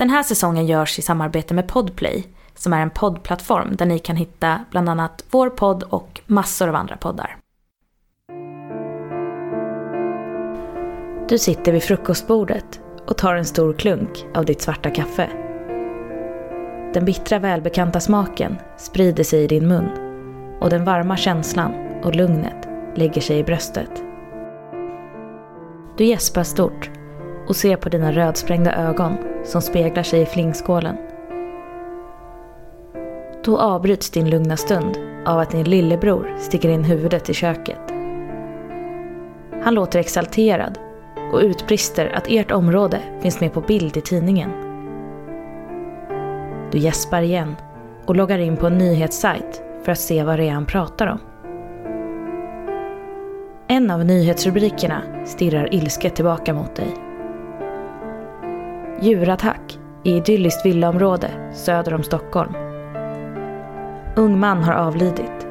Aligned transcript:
Den 0.00 0.10
här 0.10 0.22
säsongen 0.22 0.66
görs 0.66 0.98
i 0.98 1.02
samarbete 1.02 1.54
med 1.54 1.68
Podplay 1.68 2.26
som 2.54 2.72
är 2.72 2.82
en 2.82 2.90
poddplattform 2.90 3.76
där 3.76 3.86
ni 3.86 3.98
kan 3.98 4.16
hitta 4.16 4.64
bland 4.70 4.88
annat 4.88 5.24
vår 5.30 5.50
podd 5.50 5.82
och 5.82 6.20
massor 6.26 6.68
av 6.68 6.74
andra 6.74 6.96
poddar. 6.96 7.36
Du 11.28 11.38
sitter 11.38 11.72
vid 11.72 11.82
frukostbordet 11.82 12.80
och 13.06 13.18
tar 13.18 13.34
en 13.34 13.44
stor 13.44 13.72
klunk 13.72 14.26
av 14.34 14.44
ditt 14.44 14.62
svarta 14.62 14.90
kaffe. 14.90 15.30
Den 16.94 17.04
bittra 17.04 17.38
välbekanta 17.38 18.00
smaken 18.00 18.56
sprider 18.76 19.24
sig 19.24 19.44
i 19.44 19.46
din 19.46 19.68
mun 19.68 19.88
och 20.60 20.70
den 20.70 20.84
varma 20.84 21.16
känslan 21.16 21.74
och 22.02 22.16
lugnet 22.16 22.68
lägger 22.94 23.20
sig 23.20 23.38
i 23.38 23.44
bröstet. 23.44 24.02
Du 25.96 26.04
gäspar 26.04 26.42
stort 26.42 26.90
och 27.48 27.56
ser 27.56 27.76
på 27.76 27.88
dina 27.88 28.12
rödsprängda 28.12 28.74
ögon 28.74 29.29
som 29.44 29.62
speglar 29.62 30.02
sig 30.02 30.20
i 30.20 30.26
flingskålen. 30.26 30.96
Då 33.44 33.58
avbryts 33.58 34.10
din 34.10 34.30
lugna 34.30 34.56
stund 34.56 34.98
av 35.26 35.38
att 35.38 35.50
din 35.50 35.64
lillebror 35.64 36.36
sticker 36.38 36.68
in 36.68 36.84
huvudet 36.84 37.30
i 37.30 37.34
köket. 37.34 37.80
Han 39.62 39.74
låter 39.74 39.98
exalterad 39.98 40.78
och 41.32 41.40
utbrister 41.40 42.06
att 42.06 42.26
ert 42.28 42.50
område 42.50 42.98
finns 43.20 43.40
med 43.40 43.52
på 43.52 43.60
bild 43.60 43.96
i 43.96 44.00
tidningen. 44.00 44.50
Du 46.72 46.78
gäspar 46.78 47.22
igen 47.22 47.56
och 48.06 48.16
loggar 48.16 48.38
in 48.38 48.56
på 48.56 48.66
en 48.66 48.78
nyhetssajt 48.78 49.62
för 49.82 49.92
att 49.92 49.98
se 49.98 50.22
vad 50.22 50.38
det 50.38 50.48
är 50.48 50.52
han 50.52 50.66
pratar 50.66 51.06
om. 51.06 51.18
En 53.68 53.90
av 53.90 54.04
nyhetsrubrikerna 54.04 55.02
stirrar 55.24 55.74
ilsket 55.74 56.16
tillbaka 56.16 56.54
mot 56.54 56.76
dig. 56.76 57.09
Djurattack 59.02 59.78
i 60.04 60.16
idylliskt 60.16 60.66
villaområde 60.66 61.30
söder 61.52 61.94
om 61.94 62.02
Stockholm. 62.02 62.54
Ung 64.16 64.38
man 64.40 64.62
har 64.62 64.72
avlidit. 64.72 65.46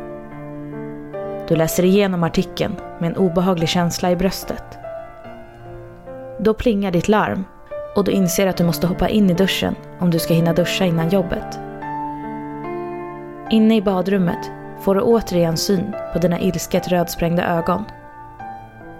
Du 1.47 1.55
läser 1.55 1.85
igenom 1.85 2.23
artikeln 2.23 2.75
med 2.99 3.09
en 3.09 3.17
obehaglig 3.17 3.69
känsla 3.69 4.11
i 4.11 4.15
bröstet. 4.15 4.63
Då 6.39 6.53
plingar 6.53 6.91
ditt 6.91 7.07
larm 7.07 7.45
och 7.95 8.03
du 8.03 8.11
inser 8.11 8.47
att 8.47 8.57
du 8.57 8.63
måste 8.63 8.87
hoppa 8.87 9.09
in 9.09 9.29
i 9.29 9.33
duschen 9.33 9.75
om 9.99 10.11
du 10.11 10.19
ska 10.19 10.33
hinna 10.33 10.53
duscha 10.53 10.85
innan 10.85 11.09
jobbet. 11.09 11.59
Inne 13.49 13.75
i 13.75 13.81
badrummet 13.81 14.51
får 14.81 14.95
du 14.95 15.01
återigen 15.01 15.57
syn 15.57 15.95
på 16.13 16.19
dina 16.19 16.39
ilsket 16.39 16.87
rödsprängda 16.87 17.45
ögon. 17.57 17.83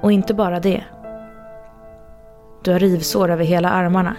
Och 0.02 0.12
inte 0.12 0.34
bara 0.34 0.60
det. 0.60 0.84
Du 2.64 2.72
har 2.72 2.80
rivsår 2.80 3.32
över 3.32 3.44
hela 3.44 3.70
armarna. 3.70 4.16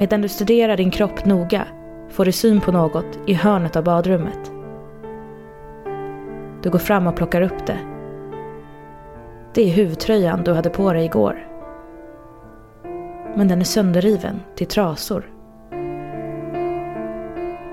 Medan 0.00 0.22
du 0.22 0.28
studerar 0.28 0.76
din 0.76 0.90
kropp 0.90 1.24
noga 1.24 1.66
får 2.08 2.24
du 2.24 2.32
syn 2.32 2.60
på 2.60 2.72
något 2.72 3.18
i 3.26 3.34
hörnet 3.34 3.76
av 3.76 3.84
badrummet. 3.84 4.52
Du 6.62 6.70
går 6.70 6.78
fram 6.78 7.06
och 7.06 7.16
plockar 7.16 7.42
upp 7.42 7.66
det. 7.66 7.78
Det 9.54 9.62
är 9.62 9.72
huvtröjan 9.72 10.44
du 10.44 10.52
hade 10.52 10.70
på 10.70 10.92
dig 10.92 11.04
igår. 11.04 11.46
Men 13.36 13.48
den 13.48 13.60
är 13.60 13.64
sönderriven 13.64 14.40
till 14.54 14.66
trasor. 14.66 15.30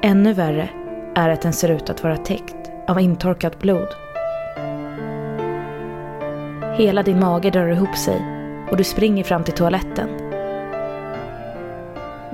Ännu 0.02 0.34
värre 0.34 0.69
är 1.16 1.30
att 1.30 1.41
den 1.41 1.53
ser 1.53 1.72
ut 1.72 1.89
att 1.89 2.03
vara 2.03 2.17
täckt 2.17 2.72
av 2.88 3.00
intorkat 3.00 3.59
blod. 3.59 3.89
Hela 6.78 7.03
din 7.03 7.19
mage 7.19 7.50
drar 7.50 7.67
ihop 7.67 7.97
sig 7.97 8.22
och 8.72 8.78
du 8.78 8.84
springer 8.84 9.23
fram 9.23 9.44
till 9.44 9.53
toaletten. 9.53 10.27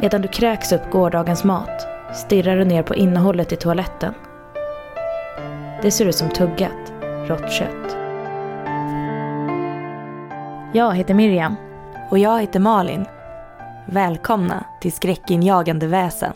Medan 0.03 0.21
du 0.21 0.27
kräks 0.27 0.71
upp 0.71 0.91
gårdagens 0.91 1.43
mat 1.43 1.87
stirrar 2.13 2.57
du 2.57 2.65
ner 2.65 2.83
på 2.83 2.95
innehållet 2.95 3.51
i 3.51 3.55
toaletten. 3.55 4.13
Det 5.81 5.91
ser 5.91 6.05
ut 6.05 6.15
som 6.15 6.29
tuggat, 6.29 6.93
rått 7.27 7.51
kött. 7.51 7.95
Jag 10.73 10.95
heter 10.95 11.13
Miriam. 11.13 11.55
Och 12.11 12.19
jag 12.19 12.41
heter 12.41 12.59
Malin. 12.59 13.05
Välkomna 13.85 14.65
till 14.81 14.91
Skräckinjagande 14.93 15.87
väsen. 15.87 16.33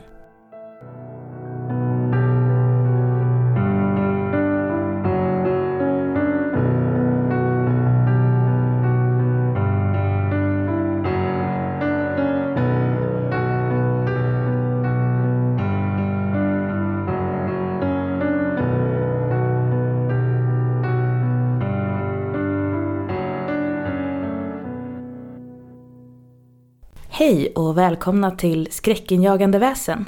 Hej 27.20 27.52
och 27.56 27.78
välkomna 27.78 28.32
till 28.32 28.68
Skräckinjagande 28.72 29.60
väsen. 29.60 30.06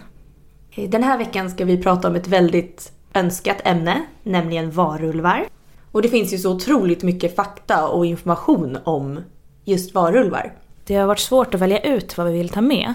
Den 0.87 1.03
här 1.03 1.17
veckan 1.17 1.49
ska 1.49 1.65
vi 1.65 1.83
prata 1.83 2.07
om 2.07 2.15
ett 2.15 2.27
väldigt 2.27 2.91
önskat 3.13 3.57
ämne, 3.63 4.05
nämligen 4.23 4.71
varulvar. 4.71 5.45
Och 5.91 6.01
det 6.01 6.09
finns 6.09 6.33
ju 6.33 6.37
så 6.37 6.55
otroligt 6.55 7.03
mycket 7.03 7.35
fakta 7.35 7.87
och 7.87 8.05
information 8.05 8.77
om 8.83 9.19
just 9.65 9.93
varulvar. 9.93 10.53
Det 10.85 10.95
har 10.95 11.07
varit 11.07 11.19
svårt 11.19 11.53
att 11.53 11.61
välja 11.61 11.79
ut 11.79 12.17
vad 12.17 12.27
vi 12.27 12.33
vill 12.33 12.49
ta 12.49 12.61
med. 12.61 12.93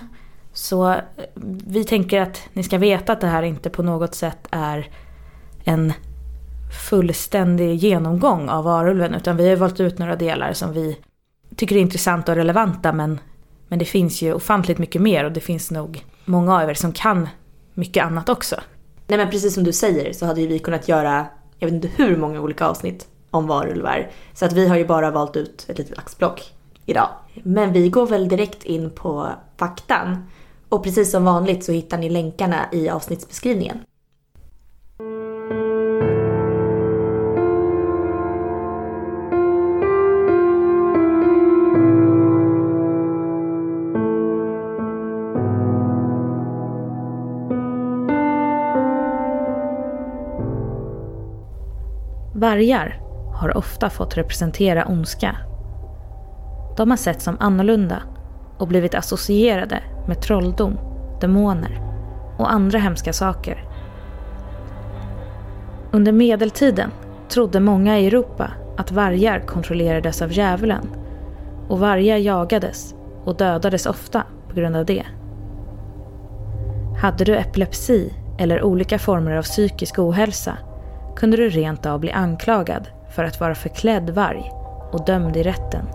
Så 0.53 0.91
eh, 0.91 0.99
vi 1.67 1.85
tänker 1.85 2.21
att 2.21 2.41
ni 2.53 2.63
ska 2.63 2.79
veta 2.79 3.13
att 3.13 3.21
det 3.21 3.27
här 3.27 3.43
inte 3.43 3.71
på 3.71 3.83
något 3.83 4.15
sätt 4.15 4.49
är 4.51 4.89
en 5.65 5.93
fullständig 6.91 7.75
genomgång 7.75 8.49
av 8.49 8.65
varulven 8.65 9.15
utan 9.15 9.37
vi 9.37 9.49
har 9.49 9.57
valt 9.57 9.81
ut 9.81 9.99
några 9.99 10.17
delar 10.17 10.53
som 10.53 10.73
vi 10.73 10.99
tycker 11.57 11.77
är 11.77 11.81
intressanta 11.81 12.33
och 12.33 12.37
relevanta 12.37 12.93
men 12.93 13.19
men 13.75 13.79
det 13.79 13.85
finns 13.85 14.23
ju 14.23 14.35
ofantligt 14.35 14.79
mycket 14.79 15.03
mer 15.03 15.25
och 15.25 15.33
det 15.33 15.41
finns 15.41 15.71
nog 15.71 16.05
många 16.25 16.55
av 16.55 16.71
er 16.71 16.75
som 16.75 16.93
kan 16.93 17.29
mycket 17.75 18.05
annat 18.05 18.29
också. 18.29 18.57
Nej 19.07 19.19
men 19.19 19.31
precis 19.31 19.55
som 19.55 19.65
du 19.65 19.73
säger 19.73 20.13
så 20.13 20.27
hade 20.27 20.41
ju 20.41 20.47
vi 20.47 20.59
kunnat 20.59 20.89
göra, 20.89 21.27
jag 21.59 21.67
vet 21.67 21.75
inte 21.75 21.91
hur 21.97 22.17
många 22.17 22.41
olika 22.41 22.67
avsnitt 22.67 23.07
om 23.31 23.47
varulvar. 23.47 24.11
Så 24.35 24.45
att 24.45 24.53
vi 24.53 24.69
har 24.69 24.77
ju 24.77 24.87
bara 24.87 25.11
valt 25.11 25.37
ut 25.37 25.67
ett 25.69 25.79
litet 25.79 25.99
axplock 25.99 26.53
idag. 26.87 27.09
Men 27.35 27.73
vi 27.73 27.89
går 27.89 28.07
väl 28.07 28.29
direkt 28.29 28.65
in 28.65 28.91
på 28.91 29.29
faktan. 29.57 30.27
Och 30.69 30.85
precis 30.85 31.11
som 31.11 31.25
vanligt 31.25 31.65
så 31.65 31.73
hittar 31.73 31.99
ni 31.99 32.11
länkarna 32.11 32.69
i 32.73 32.89
avsnittsbeskrivningen. 32.89 33.79
Vargar 52.45 53.01
har 53.35 53.57
ofta 53.57 53.91
fått 53.91 54.17
representera 54.17 54.87
ondska. 54.87 55.37
De 56.77 56.91
har 56.91 56.97
setts 56.97 57.25
som 57.25 57.37
annorlunda 57.41 58.03
och 58.59 58.69
blivit 58.69 58.95
associerade 58.95 59.83
med 60.07 60.21
trolldom, 60.21 60.79
demoner 61.21 61.81
och 62.39 62.53
andra 62.53 62.79
hemska 62.79 63.13
saker. 63.13 63.65
Under 65.93 66.13
medeltiden 66.13 66.91
trodde 67.29 67.61
många 67.61 67.99
i 67.99 68.07
Europa 68.07 68.51
att 68.77 68.93
vargar 68.93 69.41
kontrollerades 69.41 70.23
av 70.23 70.33
djävulen 70.33 70.89
och 71.69 71.79
vargar 71.79 72.17
jagades 72.17 72.95
och 73.25 73.37
dödades 73.37 73.87
ofta 73.87 74.23
på 74.49 74.55
grund 74.55 74.77
av 74.77 74.85
det. 74.85 75.05
Hade 77.03 77.25
du 77.25 77.37
epilepsi 77.37 78.13
eller 78.39 78.63
olika 78.63 78.99
former 78.99 79.37
av 79.37 79.43
psykisk 79.43 79.99
ohälsa 79.99 80.59
kunde 81.17 81.37
du 81.37 81.49
rent 81.49 81.87
av 81.87 82.01
bli 82.01 82.13
anklagad 82.13 82.89
för 83.09 83.25
att 83.25 83.41
vara 83.41 83.55
förklädd 83.55 84.11
varg 84.11 84.51
och 84.93 85.05
dömd 85.05 85.37
i 85.37 85.43
rätten. 85.43 85.87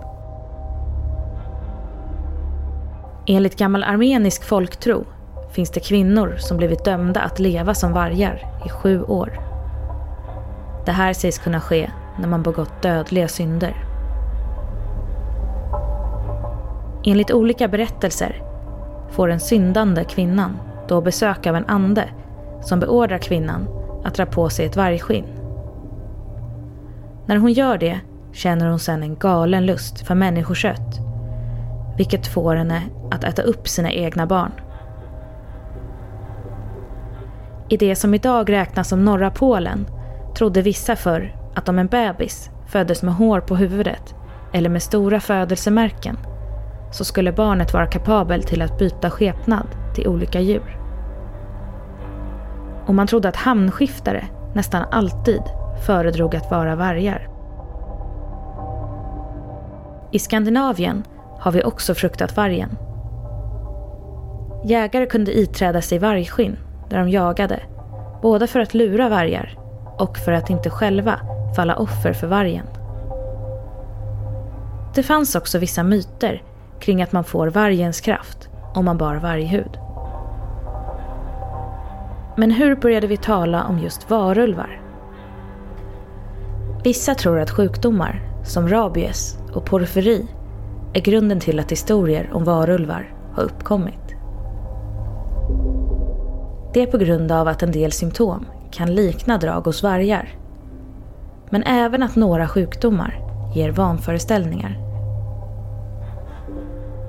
Enligt 3.26 3.58
gammal 3.58 3.82
armenisk 3.82 4.44
folktro 4.44 5.04
finns 5.52 5.70
det 5.70 5.80
kvinnor 5.80 6.36
som 6.38 6.56
blivit 6.56 6.84
dömda 6.84 7.20
att 7.20 7.38
leva 7.38 7.74
som 7.74 7.92
vargar 7.92 8.62
i 8.66 8.68
sju 8.68 9.02
år. 9.02 9.40
Det 10.86 10.92
här 10.92 11.12
sägs 11.12 11.38
kunna 11.38 11.60
ske 11.60 11.90
när 12.18 12.28
man 12.28 12.42
begått 12.42 12.82
dödliga 12.82 13.28
synder. 13.28 13.84
Enligt 17.04 17.30
olika 17.30 17.68
berättelser 17.68 18.42
får 19.10 19.28
den 19.28 19.40
syndande 19.40 20.04
kvinnan 20.04 20.58
då 20.88 21.00
besök 21.00 21.46
av 21.46 21.56
en 21.56 21.66
ande 21.66 22.08
som 22.62 22.80
beordrar 22.80 23.18
kvinnan 23.18 23.79
att 24.04 24.14
dra 24.14 24.26
på 24.26 24.50
sig 24.50 24.66
ett 24.66 24.76
vargskinn. 24.76 25.26
När 27.26 27.36
hon 27.36 27.52
gör 27.52 27.78
det 27.78 28.00
känner 28.32 28.66
hon 28.66 28.78
sedan 28.78 29.02
en 29.02 29.16
galen 29.16 29.66
lust 29.66 30.06
för 30.06 30.14
människokött. 30.14 31.00
vilket 31.96 32.26
får 32.26 32.54
henne 32.54 32.82
att 33.10 33.24
äta 33.24 33.42
upp 33.42 33.68
sina 33.68 33.92
egna 33.92 34.26
barn. 34.26 34.52
I 37.68 37.76
det 37.76 37.96
som 37.96 38.14
idag 38.14 38.52
räknas 38.52 38.88
som 38.88 39.04
norra 39.04 39.30
Polen 39.30 39.86
trodde 40.34 40.62
vissa 40.62 40.96
förr 40.96 41.36
att 41.54 41.68
om 41.68 41.78
en 41.78 41.86
bebis 41.86 42.50
föddes 42.66 43.02
med 43.02 43.14
hår 43.14 43.40
på 43.40 43.56
huvudet 43.56 44.14
eller 44.52 44.70
med 44.70 44.82
stora 44.82 45.20
födelsemärken 45.20 46.16
så 46.92 47.04
skulle 47.04 47.32
barnet 47.32 47.72
vara 47.72 47.86
kapabel 47.86 48.42
till 48.42 48.62
att 48.62 48.78
byta 48.78 49.10
skepnad 49.10 49.66
till 49.94 50.08
olika 50.08 50.40
djur. 50.40 50.79
Och 52.86 52.94
man 52.94 53.06
trodde 53.06 53.28
att 53.28 53.36
hamnskiftare 53.36 54.24
nästan 54.54 54.84
alltid 54.90 55.42
föredrog 55.86 56.36
att 56.36 56.50
vara 56.50 56.76
vargar. 56.76 57.28
I 60.12 60.18
Skandinavien 60.18 61.04
har 61.38 61.52
vi 61.52 61.64
också 61.64 61.94
fruktat 61.94 62.36
vargen. 62.36 62.78
Jägare 64.64 65.06
kunde 65.06 65.38
iträda 65.38 65.82
sig 65.82 65.98
vargskinn 65.98 66.56
där 66.88 66.98
de 66.98 67.08
jagade, 67.08 67.60
både 68.22 68.46
för 68.46 68.60
att 68.60 68.74
lura 68.74 69.08
vargar 69.08 69.58
och 69.98 70.18
för 70.18 70.32
att 70.32 70.50
inte 70.50 70.70
själva 70.70 71.20
falla 71.56 71.76
offer 71.76 72.12
för 72.12 72.26
vargen. 72.26 72.66
Det 74.94 75.02
fanns 75.02 75.34
också 75.34 75.58
vissa 75.58 75.82
myter 75.82 76.42
kring 76.80 77.02
att 77.02 77.12
man 77.12 77.24
får 77.24 77.46
vargens 77.46 78.00
kraft 78.00 78.48
om 78.74 78.84
man 78.84 78.98
bar 78.98 79.14
varghud. 79.14 79.78
Men 82.40 82.50
hur 82.50 82.76
började 82.76 83.06
vi 83.06 83.16
tala 83.16 83.64
om 83.64 83.78
just 83.78 84.10
varulvar? 84.10 84.80
Vissa 86.84 87.14
tror 87.14 87.38
att 87.38 87.50
sjukdomar 87.50 88.22
som 88.44 88.68
rabies 88.68 89.38
och 89.52 89.64
porfyri 89.64 90.26
är 90.92 91.00
grunden 91.00 91.40
till 91.40 91.60
att 91.60 91.72
historier 91.72 92.30
om 92.32 92.44
varulvar 92.44 93.14
har 93.34 93.42
uppkommit. 93.42 94.14
Det 96.74 96.82
är 96.82 96.86
på 96.86 96.98
grund 96.98 97.32
av 97.32 97.48
att 97.48 97.62
en 97.62 97.72
del 97.72 97.92
symptom 97.92 98.46
kan 98.70 98.94
likna 98.94 99.38
drag 99.38 99.64
hos 99.64 99.82
vargar. 99.82 100.28
Men 101.50 101.62
även 101.62 102.02
att 102.02 102.16
några 102.16 102.48
sjukdomar 102.48 103.20
ger 103.54 103.70
vanföreställningar. 103.70 104.78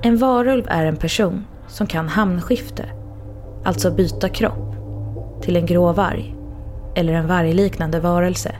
En 0.02 0.16
varulv 0.16 0.64
är 0.68 0.84
en 0.86 0.96
person 0.96 1.44
som 1.68 1.86
kan 1.86 2.08
hamnskifte, 2.08 2.84
alltså 3.64 3.90
byta 3.90 4.28
kropp, 4.28 4.72
till 5.42 5.56
en 5.56 5.66
grå 5.66 5.92
varg 5.92 6.34
eller 6.94 7.12
en 7.12 7.26
vargliknande 7.26 8.00
varelse. 8.00 8.54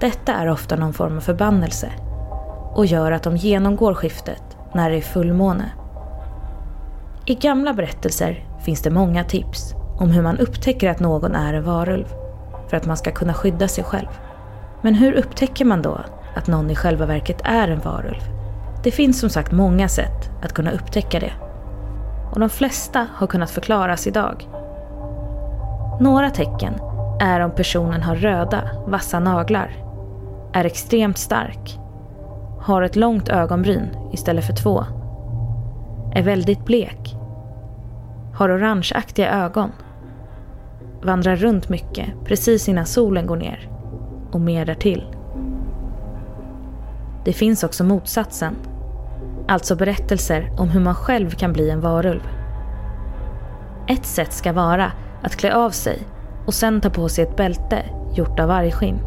Detta 0.00 0.32
är 0.32 0.50
ofta 0.50 0.76
någon 0.76 0.92
form 0.92 1.16
av 1.16 1.20
förbannelse 1.20 1.90
och 2.74 2.86
gör 2.86 3.12
att 3.12 3.22
de 3.22 3.36
genomgår 3.36 3.94
skiftet 3.94 4.42
när 4.74 4.90
det 4.90 4.96
är 4.96 5.00
fullmåne. 5.00 5.72
I 7.26 7.34
gamla 7.34 7.72
berättelser 7.72 8.44
finns 8.64 8.82
det 8.82 8.90
många 8.90 9.24
tips 9.24 9.74
om 9.98 10.10
hur 10.10 10.22
man 10.22 10.38
upptäcker 10.38 10.90
att 10.90 11.00
någon 11.00 11.34
är 11.34 11.54
en 11.54 11.64
varulv 11.64 12.06
för 12.68 12.76
att 12.76 12.86
man 12.86 12.96
ska 12.96 13.10
kunna 13.10 13.34
skydda 13.34 13.68
sig 13.68 13.84
själv. 13.84 14.08
Men 14.82 14.94
hur 14.94 15.12
upptäcker 15.12 15.64
man 15.64 15.82
då 15.82 16.00
att 16.36 16.46
någon 16.46 16.70
i 16.70 16.76
själva 16.76 17.06
verket 17.06 17.40
är 17.44 17.68
en 17.68 17.80
varulv? 17.80 18.22
Det 18.82 18.90
finns 18.90 19.20
som 19.20 19.30
sagt 19.30 19.52
många 19.52 19.88
sätt 19.88 20.30
att 20.42 20.52
kunna 20.52 20.70
upptäcka 20.70 21.20
det. 21.20 21.32
Och 22.32 22.40
de 22.40 22.48
flesta 22.48 23.06
har 23.14 23.26
kunnat 23.26 23.50
förklaras 23.50 24.06
idag. 24.06 24.48
Några 26.00 26.30
tecken 26.30 26.74
är 27.20 27.40
om 27.40 27.50
personen 27.50 28.02
har 28.02 28.16
röda, 28.16 28.62
vassa 28.86 29.20
naglar, 29.20 29.70
är 30.52 30.64
extremt 30.64 31.18
stark, 31.18 31.78
har 32.60 32.82
ett 32.82 32.96
långt 32.96 33.28
ögonbryn 33.28 33.88
istället 34.12 34.44
för 34.44 34.52
två, 34.52 34.84
är 36.14 36.22
väldigt 36.22 36.64
blek, 36.64 37.16
har 38.34 38.56
orangeaktiga 38.56 39.32
ögon, 39.44 39.72
vandrar 41.02 41.36
runt 41.36 41.68
mycket 41.68 42.06
precis 42.24 42.68
innan 42.68 42.86
solen 42.86 43.26
går 43.26 43.36
ner 43.36 43.68
och 44.32 44.40
mer 44.40 44.66
därtill. 44.66 45.06
Det 47.24 47.32
finns 47.32 47.64
också 47.64 47.84
motsatsen, 47.84 48.54
alltså 49.48 49.76
berättelser 49.76 50.50
om 50.58 50.68
hur 50.68 50.80
man 50.80 50.94
själv 50.94 51.30
kan 51.30 51.52
bli 51.52 51.70
en 51.70 51.80
varulv. 51.80 52.28
Ett 53.88 54.06
sätt 54.06 54.32
ska 54.32 54.52
vara 54.52 54.92
att 55.22 55.36
klä 55.36 55.54
av 55.54 55.70
sig 55.70 55.98
och 56.46 56.54
sen 56.54 56.80
ta 56.80 56.90
på 56.90 57.08
sig 57.08 57.24
ett 57.24 57.36
bälte 57.36 57.82
gjort 58.14 58.40
av 58.40 58.48
vargskinn. 58.48 59.00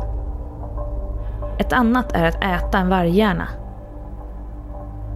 Ett 1.60 1.74
annat 1.74 2.12
är 2.12 2.26
att 2.26 2.44
äta 2.44 2.78
en 2.78 2.90
varghjärna. 2.90 3.48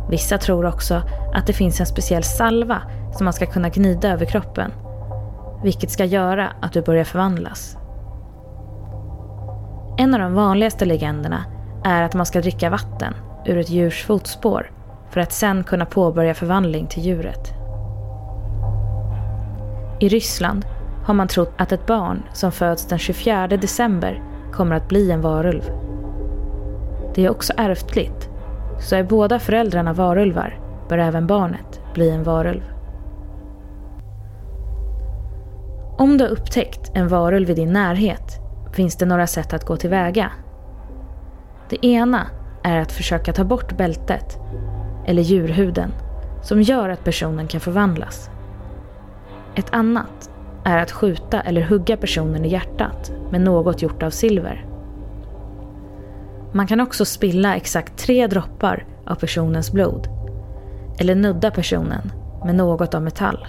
Vissa 0.10 0.38
tror 0.38 0.66
också 0.66 1.02
att 1.34 1.48
det 1.48 1.54
finns 1.54 1.80
en 1.80 1.86
speciell 1.86 2.24
salva 2.24 2.82
som 3.14 3.26
man 3.26 3.34
ska 3.34 3.46
kunna 3.46 3.70
gnida 3.70 4.10
över 4.10 4.26
kroppen. 4.26 4.72
Vilket 5.64 5.92
ska 5.92 6.06
göra 6.06 6.48
att 6.62 6.74
du 6.74 6.82
börjar 6.82 7.04
förvandlas. 7.04 7.78
En 9.98 10.14
av 10.14 10.20
de 10.20 10.34
vanligaste 10.34 10.86
legenderna 10.86 11.46
är 11.84 12.04
att 12.04 12.14
man 12.14 12.26
ska 12.26 12.42
dricka 12.42 12.70
vatten 12.70 13.14
ur 13.46 13.58
ett 13.58 13.70
djurs 13.70 14.06
fotspår 14.06 14.72
för 15.10 15.22
att 15.22 15.32
sen 15.32 15.64
kunna 15.64 15.86
påbörja 15.86 16.34
förvandling 16.34 16.88
till 16.88 17.04
djuret. 17.04 17.54
I 20.00 20.10
Ryssland 20.10 20.66
har 21.10 21.14
man 21.14 21.28
trott 21.28 21.54
att 21.58 21.72
ett 21.72 21.86
barn 21.86 22.24
som 22.34 22.52
föds 22.52 22.86
den 22.86 23.00
24 23.00 23.48
december 23.48 24.24
kommer 24.52 24.76
att 24.76 24.88
bli 24.88 25.12
en 25.12 25.22
varulv. 25.22 25.72
Det 27.16 27.26
är 27.26 27.30
också 27.30 27.54
ärftligt, 27.58 28.30
så 28.80 28.96
är 28.96 29.04
båda 29.04 29.40
föräldrarna 29.40 29.94
varulvar 29.94 30.60
bör 30.90 30.98
även 30.98 31.28
barnet 31.28 31.82
bli 31.94 32.10
en 32.10 32.24
varulv. 32.24 32.62
Om 35.98 36.18
du 36.18 36.24
har 36.24 36.32
upptäckt 36.32 36.92
en 36.94 37.08
varulv 37.08 37.50
i 37.50 37.54
din 37.54 37.74
närhet 37.74 38.40
finns 38.74 38.98
det 38.98 39.06
några 39.06 39.28
sätt 39.28 39.54
att 39.54 39.66
gå 39.66 39.78
tillväga. 39.78 40.32
Det 41.70 41.86
ena 41.86 42.28
är 42.64 42.80
att 42.80 42.92
försöka 42.92 43.34
ta 43.34 43.44
bort 43.44 43.78
bältet, 43.78 44.38
eller 45.06 45.22
djurhuden, 45.22 45.92
som 46.42 46.62
gör 46.62 46.90
att 46.90 47.04
personen 47.04 47.48
kan 47.48 47.62
förvandlas. 47.62 48.30
Ett 49.56 49.74
annat 49.74 50.30
är 50.64 50.78
att 50.78 50.92
skjuta 50.92 51.42
eller 51.42 51.62
hugga 51.62 51.98
personen 51.98 52.46
i 52.46 52.50
hjärtat 52.50 53.12
med 53.32 53.42
något 53.42 53.82
gjort 53.82 54.04
av 54.04 54.10
silver. 54.10 54.66
Man 56.52 56.68
kan 56.68 56.80
också 56.80 57.06
spilla 57.06 57.56
exakt 57.56 57.98
tre 57.98 58.28
droppar 58.28 58.86
av 59.06 59.16
personens 59.16 59.72
blod. 59.72 60.08
Eller 61.00 61.16
nudda 61.16 61.52
personen 61.52 62.12
med 62.46 62.56
något 62.56 62.94
av 62.94 63.02
metall. 63.02 63.48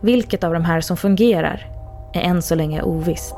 Vilket 0.00 0.44
av 0.44 0.52
de 0.52 0.64
här 0.64 0.80
som 0.80 0.96
fungerar 0.96 1.66
är 2.14 2.20
än 2.20 2.42
så 2.42 2.54
länge 2.54 2.82
ovisst. 2.82 3.34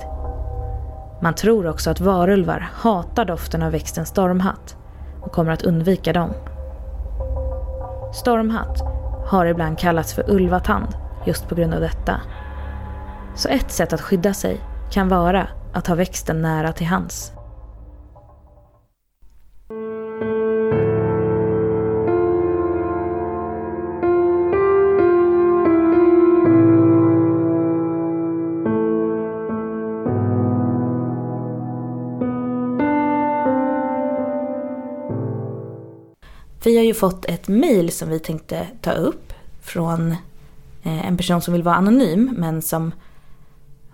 Man 1.21 1.35
tror 1.35 1.67
också 1.67 1.90
att 1.90 2.00
varulvar 2.00 2.69
hatar 2.73 3.25
doften 3.25 3.62
av 3.62 3.73
växten 3.73 4.07
stormhatt 4.07 4.76
och 5.21 5.33
kommer 5.33 5.52
att 5.52 5.62
undvika 5.62 6.12
dem. 6.12 6.31
Stormhatt 8.12 8.83
har 9.26 9.47
ibland 9.47 9.79
kallats 9.79 10.14
för 10.14 10.31
ulvatand 10.31 10.88
just 11.26 11.49
på 11.49 11.55
grund 11.55 11.75
av 11.75 11.81
detta. 11.81 12.21
Så 13.37 13.49
ett 13.49 13.71
sätt 13.71 13.93
att 13.93 14.00
skydda 14.00 14.35
sig 14.35 14.61
kan 14.90 15.09
vara 15.09 15.49
att 15.73 15.87
ha 15.87 15.95
växten 15.95 16.43
nära 16.43 16.73
till 16.73 16.87
hands. 16.87 17.33
Vi 36.64 36.76
har 36.76 36.85
ju 36.85 36.95
fått 36.95 37.25
ett 37.25 37.49
mail 37.49 37.93
som 37.93 38.09
vi 38.09 38.19
tänkte 38.19 38.66
ta 38.83 38.93
upp 38.93 39.33
från 39.61 40.11
eh, 40.83 41.07
en 41.07 41.16
person 41.16 41.40
som 41.40 41.52
vill 41.52 41.62
vara 41.62 41.75
anonym 41.75 42.35
men 42.38 42.62
som 42.62 42.93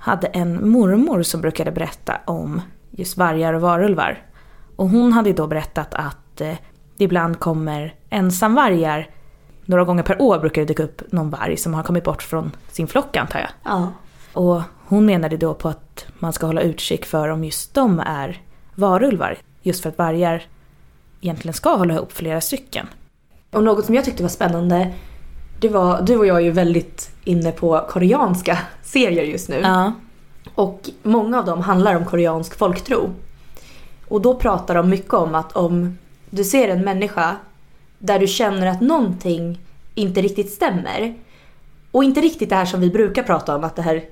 hade 0.03 0.27
en 0.27 0.71
mormor 0.71 1.23
som 1.23 1.41
brukade 1.41 1.73
berätta 1.73 2.21
om 2.25 2.61
just 2.91 3.17
vargar 3.17 3.55
och 3.55 3.61
varulvar. 3.61 4.23
Och 4.77 4.89
hon 4.89 5.13
hade 5.13 5.33
då 5.33 5.47
berättat 5.47 5.95
att 5.95 6.41
eh, 6.41 6.55
det 6.97 7.05
ibland 7.05 7.39
kommer 7.39 7.95
ensamvargar. 8.11 9.11
Några 9.65 9.85
gånger 9.85 10.03
per 10.03 10.23
år 10.23 10.39
brukar 10.39 10.63
det 10.63 10.67
dyka 10.67 10.83
upp 10.83 11.13
någon 11.13 11.31
varg 11.31 11.57
som 11.57 11.75
har 11.75 11.83
kommit 11.83 12.05
bort 12.05 12.23
från 12.23 12.51
sin 12.69 12.87
flock 12.87 13.17
antar 13.17 13.39
jag. 13.39 13.51
Ja. 13.65 13.93
Och 14.33 14.63
hon 14.87 15.07
menade 15.07 15.37
då 15.37 15.55
på 15.55 15.69
att 15.69 16.07
man 16.19 16.33
ska 16.33 16.47
hålla 16.47 16.61
utkik 16.61 17.07
för 17.07 17.29
om 17.29 17.45
just 17.45 17.75
de 17.75 18.01
är 18.01 18.43
varulvar. 18.75 19.39
Just 19.63 19.83
för 19.83 19.89
att 19.89 19.99
vargar 19.99 20.43
egentligen 21.21 21.55
ska 21.55 21.75
hålla 21.77 21.95
ihop 21.95 22.13
flera 22.13 22.41
stycken. 22.41 22.87
Och 23.51 23.63
något 23.63 23.85
som 23.85 23.95
jag 23.95 24.05
tyckte 24.05 24.23
var 24.23 24.31
spännande, 24.31 24.95
det 25.63 25.69
var, 25.69 26.03
du 26.03 26.17
och 26.17 26.27
jag 26.27 26.37
är 26.37 26.41
ju 26.41 26.51
väldigt 26.51 27.11
inne 27.25 27.53
på 27.53 27.87
koreanska 27.89 28.59
serier 28.83 29.25
just 29.25 29.49
nu. 29.49 29.61
Ja. 29.63 29.93
Och 30.55 30.91
många 31.03 31.39
av 31.39 31.45
dem 31.45 31.61
handlar 31.61 31.95
om 31.95 32.05
koreansk 32.05 32.59
folktro. 32.59 33.11
Och 34.09 34.21
då 34.21 34.35
pratar 34.35 34.75
de 34.75 34.89
mycket 34.89 35.15
om 35.15 35.35
att 35.35 35.53
om 35.53 35.99
du 36.31 36.45
ser 36.45 36.69
en 36.69 36.85
människa 36.85 37.37
där 37.99 38.19
du 38.19 38.27
känner 38.27 38.67
att 38.67 38.81
någonting 38.81 39.59
inte 39.95 40.23
riktigt 40.23 40.51
stämmer. 40.51 41.15
Och 41.91 42.05
inte 42.05 42.21
riktigt 42.21 42.51
det 42.51 42.57
här 42.57 42.65
som 42.65 42.81
vi 42.81 42.91
brukar 42.91 43.23
prata 43.23 43.57
om, 43.57 43.65
att 43.65 43.77
det 43.77 43.83
här 43.83 44.03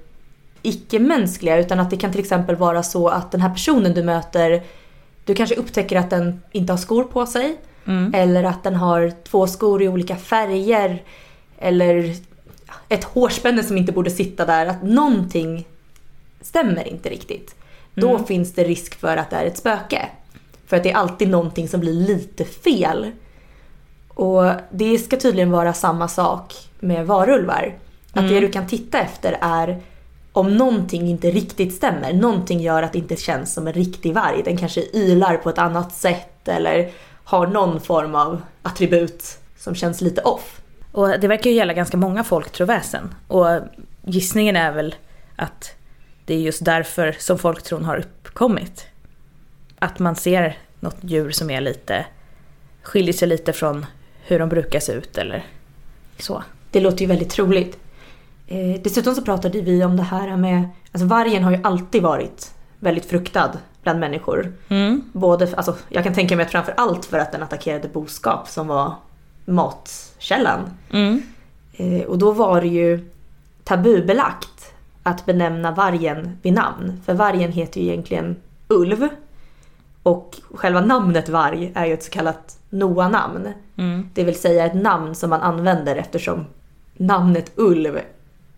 icke-mänskliga, 0.62 1.58
utan 1.58 1.80
att 1.80 1.90
det 1.90 1.96
kan 1.96 2.10
till 2.10 2.20
exempel 2.20 2.56
vara 2.56 2.82
så 2.82 3.08
att 3.08 3.30
den 3.30 3.40
här 3.40 3.50
personen 3.50 3.94
du 3.94 4.02
möter, 4.02 4.62
du 5.24 5.34
kanske 5.34 5.54
upptäcker 5.54 5.96
att 5.96 6.10
den 6.10 6.42
inte 6.52 6.72
har 6.72 6.78
skor 6.78 7.04
på 7.04 7.26
sig. 7.26 7.56
Mm. 7.86 8.14
Eller 8.14 8.44
att 8.44 8.62
den 8.62 8.76
har 8.76 9.12
två 9.24 9.46
skor 9.46 9.82
i 9.82 9.88
olika 9.88 10.16
färger. 10.16 11.02
Eller 11.60 12.14
ett 12.88 13.04
hårspänne 13.04 13.62
som 13.64 13.76
inte 13.76 13.92
borde 13.92 14.10
sitta 14.10 14.44
där. 14.46 14.66
Att 14.66 14.82
någonting 14.82 15.66
stämmer 16.40 16.88
inte 16.88 17.08
riktigt. 17.08 17.54
Då 17.94 18.10
Mm. 18.10 18.24
finns 18.24 18.52
det 18.54 18.64
risk 18.64 18.94
för 19.00 19.16
att 19.16 19.30
det 19.30 19.36
är 19.36 19.44
ett 19.46 19.56
spöke. 19.58 20.08
För 20.66 20.76
att 20.76 20.82
det 20.82 20.90
är 20.90 20.94
alltid 20.96 21.28
någonting 21.28 21.68
som 21.68 21.80
blir 21.80 21.92
lite 21.92 22.44
fel. 22.44 23.10
Och 24.08 24.44
det 24.70 24.98
ska 24.98 25.16
tydligen 25.16 25.50
vara 25.50 25.72
samma 25.72 26.08
sak 26.08 26.54
med 26.80 27.06
varulvar. 27.06 27.78
Att 28.12 28.28
det 28.28 28.40
du 28.40 28.50
kan 28.50 28.66
titta 28.66 29.00
efter 29.00 29.38
är 29.40 29.80
om 30.32 30.56
någonting 30.56 31.08
inte 31.08 31.30
riktigt 31.30 31.74
stämmer. 31.74 32.12
Någonting 32.12 32.60
gör 32.60 32.82
att 32.82 32.92
det 32.92 32.98
inte 32.98 33.16
känns 33.16 33.54
som 33.54 33.66
en 33.66 33.72
riktig 33.72 34.14
varg. 34.14 34.42
Den 34.44 34.56
kanske 34.56 34.80
ylar 34.92 35.36
på 35.36 35.50
ett 35.50 35.58
annat 35.58 35.92
sätt 35.94 36.48
eller 36.48 36.90
har 37.24 37.46
någon 37.46 37.80
form 37.80 38.14
av 38.14 38.42
attribut 38.62 39.38
som 39.58 39.74
känns 39.74 40.00
lite 40.00 40.22
off. 40.22 40.60
Och 40.92 41.20
det 41.20 41.28
verkar 41.28 41.50
ju 41.50 41.56
gälla 41.56 41.72
ganska 41.72 41.96
många 41.96 42.24
folktroväsen. 42.24 43.14
Och 43.28 43.46
gissningen 44.02 44.56
är 44.56 44.72
väl 44.72 44.94
att 45.36 45.74
det 46.24 46.34
är 46.34 46.38
just 46.38 46.64
därför 46.64 47.16
som 47.18 47.38
folktron 47.38 47.84
har 47.84 47.96
uppkommit. 47.96 48.86
Att 49.78 49.98
man 49.98 50.16
ser 50.16 50.58
något 50.80 50.96
djur 51.00 51.30
som 51.30 51.50
är 51.50 51.60
lite, 51.60 52.06
skiljer 52.82 53.12
sig 53.12 53.28
lite 53.28 53.52
från 53.52 53.86
hur 54.22 54.38
de 54.38 54.48
brukar 54.48 54.80
se 54.80 54.92
ut 54.92 55.18
eller 55.18 55.46
så. 56.18 56.42
Det 56.70 56.80
låter 56.80 57.00
ju 57.00 57.06
väldigt 57.06 57.30
troligt. 57.30 57.78
Eh, 58.46 58.80
dessutom 58.82 59.14
så 59.14 59.22
pratade 59.22 59.60
vi 59.60 59.84
om 59.84 59.96
det 59.96 60.02
här 60.02 60.36
med, 60.36 60.68
alltså 60.92 61.06
vargen 61.06 61.44
har 61.44 61.50
ju 61.50 61.60
alltid 61.62 62.02
varit 62.02 62.54
väldigt 62.78 63.04
fruktad 63.04 63.52
bland 63.82 64.00
människor. 64.00 64.52
Mm. 64.68 65.02
Både, 65.12 65.48
alltså, 65.56 65.76
jag 65.88 66.04
kan 66.04 66.14
tänka 66.14 66.36
mig 66.36 66.44
att 66.44 66.52
framför 66.52 66.74
allt 66.76 67.04
för 67.04 67.18
att 67.18 67.32
den 67.32 67.42
attackerade 67.42 67.88
boskap 67.88 68.48
som 68.48 68.66
var 68.66 68.94
matkällan. 69.50 70.60
Mm. 70.90 71.22
Eh, 71.72 72.02
och 72.02 72.18
då 72.18 72.32
var 72.32 72.60
det 72.60 72.66
ju 72.66 73.10
tabubelagt 73.64 74.72
att 75.02 75.26
benämna 75.26 75.70
vargen 75.70 76.38
vid 76.42 76.52
namn. 76.52 77.00
För 77.04 77.14
vargen 77.14 77.52
heter 77.52 77.80
ju 77.80 77.86
egentligen 77.86 78.36
ulv. 78.68 79.08
Och 80.02 80.36
själva 80.54 80.80
namnet 80.80 81.28
varg 81.28 81.72
är 81.74 81.86
ju 81.86 81.94
ett 81.94 82.02
så 82.02 82.10
kallat 82.10 82.58
Noa-namn. 82.70 83.48
Mm. 83.76 84.08
Det 84.14 84.24
vill 84.24 84.40
säga 84.40 84.66
ett 84.66 84.74
namn 84.74 85.14
som 85.14 85.30
man 85.30 85.40
använder 85.40 85.96
eftersom 85.96 86.46
namnet 86.96 87.52
ulv 87.54 88.00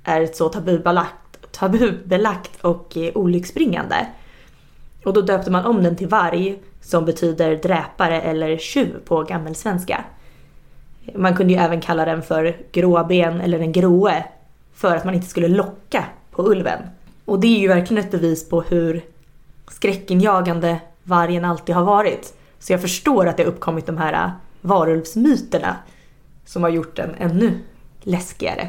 är 0.05 0.21
ett 0.21 0.37
så 0.37 0.49
tabubelagt, 0.49 1.53
tabubelagt 1.53 2.61
och 2.61 2.97
eh, 2.97 3.17
olycksbringande. 3.17 4.07
Och 5.05 5.13
då 5.13 5.21
döpte 5.21 5.51
man 5.51 5.65
om 5.65 5.83
den 5.83 5.97
till 5.97 6.09
varg 6.09 6.59
som 6.81 7.05
betyder 7.05 7.57
dräpare 7.57 8.21
eller 8.21 8.59
tjuv 8.59 8.99
på 9.05 9.23
gammelsvenska. 9.23 10.05
Man 11.15 11.37
kunde 11.37 11.53
ju 11.53 11.59
även 11.59 11.81
kalla 11.81 12.05
den 12.05 12.23
för 12.23 12.57
gråben 12.73 13.41
eller 13.41 13.59
den 13.59 13.73
gråe 13.73 14.25
för 14.75 14.97
att 14.97 15.05
man 15.05 15.15
inte 15.15 15.27
skulle 15.27 15.49
locka 15.49 16.05
på 16.31 16.43
ulven. 16.43 16.79
Och 17.25 17.41
det 17.41 17.47
är 17.47 17.59
ju 17.61 17.69
verkligen 17.69 18.05
ett 18.05 18.11
bevis 18.11 18.49
på 18.49 18.63
hur 18.63 19.03
skräckinjagande 19.71 20.81
vargen 21.03 21.45
alltid 21.45 21.75
har 21.75 21.85
varit. 21.85 22.35
Så 22.59 22.73
jag 22.73 22.81
förstår 22.81 23.27
att 23.27 23.37
det 23.37 23.43
har 23.43 23.51
uppkommit 23.51 23.87
de 23.87 23.97
här 23.97 24.13
äh, 24.13 24.31
varulvsmyterna 24.61 25.77
som 26.45 26.63
har 26.63 26.71
gjort 26.71 26.97
den 26.97 27.15
ännu 27.19 27.59
läskigare. 28.03 28.69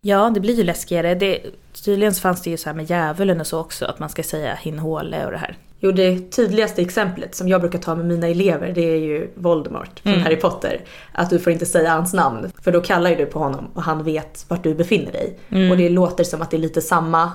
Ja, 0.00 0.30
det 0.30 0.40
blir 0.40 0.54
ju 0.54 0.62
läskigare. 0.62 1.14
Det, 1.14 1.40
tydligen 1.84 2.14
så 2.14 2.20
fanns 2.20 2.42
det 2.42 2.50
ju 2.50 2.56
så 2.56 2.68
här 2.68 2.76
med 2.76 2.90
djävulen 2.90 3.40
och 3.40 3.46
så 3.46 3.60
också, 3.60 3.84
att 3.84 3.98
man 3.98 4.08
ska 4.08 4.22
säga 4.22 4.54
hinhåle 4.54 5.24
och 5.24 5.32
det 5.32 5.38
här. 5.38 5.56
Jo, 5.84 5.92
det 5.92 6.30
tydligaste 6.30 6.82
exemplet 6.82 7.34
som 7.34 7.48
jag 7.48 7.60
brukar 7.60 7.78
ta 7.78 7.94
med 7.94 8.06
mina 8.06 8.28
elever 8.28 8.72
det 8.74 8.80
är 8.80 8.96
ju 8.96 9.30
Voldemort 9.34 10.00
från 10.00 10.12
Mm. 10.12 10.24
Harry 10.24 10.36
Potter. 10.36 10.80
Att 11.12 11.30
du 11.30 11.38
får 11.38 11.52
inte 11.52 11.66
säga 11.66 11.90
hans 11.90 12.12
namn, 12.12 12.52
för 12.62 12.72
då 12.72 12.80
kallar 12.80 13.10
ju 13.10 13.16
du 13.16 13.26
på 13.26 13.38
honom 13.38 13.70
och 13.74 13.82
han 13.82 14.04
vet 14.04 14.44
vart 14.48 14.62
du 14.62 14.74
befinner 14.74 15.12
dig. 15.12 15.38
Mm. 15.48 15.70
Och 15.70 15.76
det 15.76 15.88
låter 15.88 16.24
som 16.24 16.42
att 16.42 16.50
det 16.50 16.56
är 16.56 16.58
lite 16.58 16.80
samma 16.80 17.32